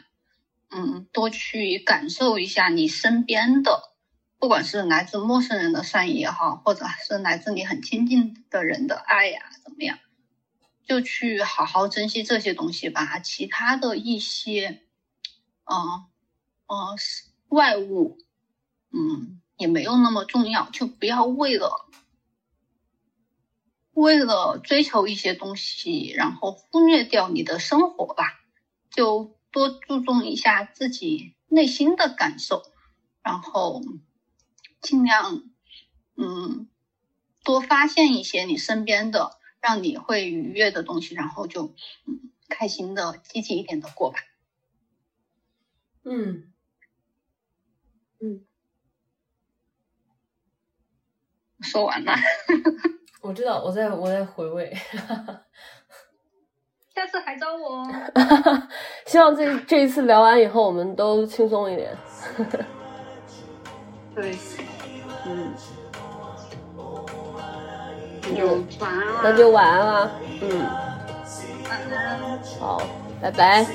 [0.70, 3.92] 嗯，多去感受一下你身边的，
[4.38, 9.98] 不管是来自陌生人的善意也好，或者是来自你很亲近的人的爱呀，怎么样？
[10.92, 13.18] 就去好好珍惜这些东西吧。
[13.18, 14.82] 其他的一些，
[15.64, 16.04] 嗯
[16.66, 16.98] 嗯，
[17.48, 18.18] 外物，
[18.90, 21.88] 嗯，也没有那么重要，就不要为了。
[23.94, 28.24] 为了追求一些东西，然后忽略掉你的生活吧，
[28.90, 32.62] 就多注重一下自己内心的感受，
[33.22, 33.80] 然后
[34.82, 35.42] 尽量
[36.18, 36.68] 嗯
[37.42, 41.72] 多发现一些你身边的让你会愉悦的东西，然后就
[42.06, 44.18] 嗯开心的积极一点的过吧。
[46.04, 46.52] 嗯
[48.20, 48.44] 嗯，
[51.60, 52.12] 说完了。
[53.22, 54.74] 我知道，我在我在回味，
[56.92, 57.86] 下次还找我。
[59.06, 61.96] 希望这这一次聊完以后，我们都轻松一点。
[64.14, 64.36] 对，
[65.24, 65.81] 嗯，那
[69.22, 70.10] 那就晚安了。
[70.40, 70.66] 嗯。
[72.58, 72.82] 好，
[73.20, 73.66] 拜拜。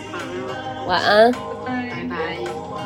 [0.88, 1.32] 晚安。
[1.66, 2.77] 拜拜。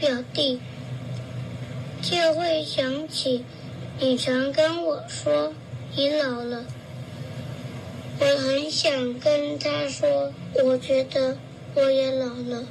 [0.00, 0.58] 表弟，
[2.00, 3.44] 就会想起
[3.98, 5.52] 你常跟我说
[5.94, 6.64] 你老了。
[8.18, 10.32] 我很想跟他说，
[10.64, 11.36] 我觉得
[11.74, 12.64] 我也老了。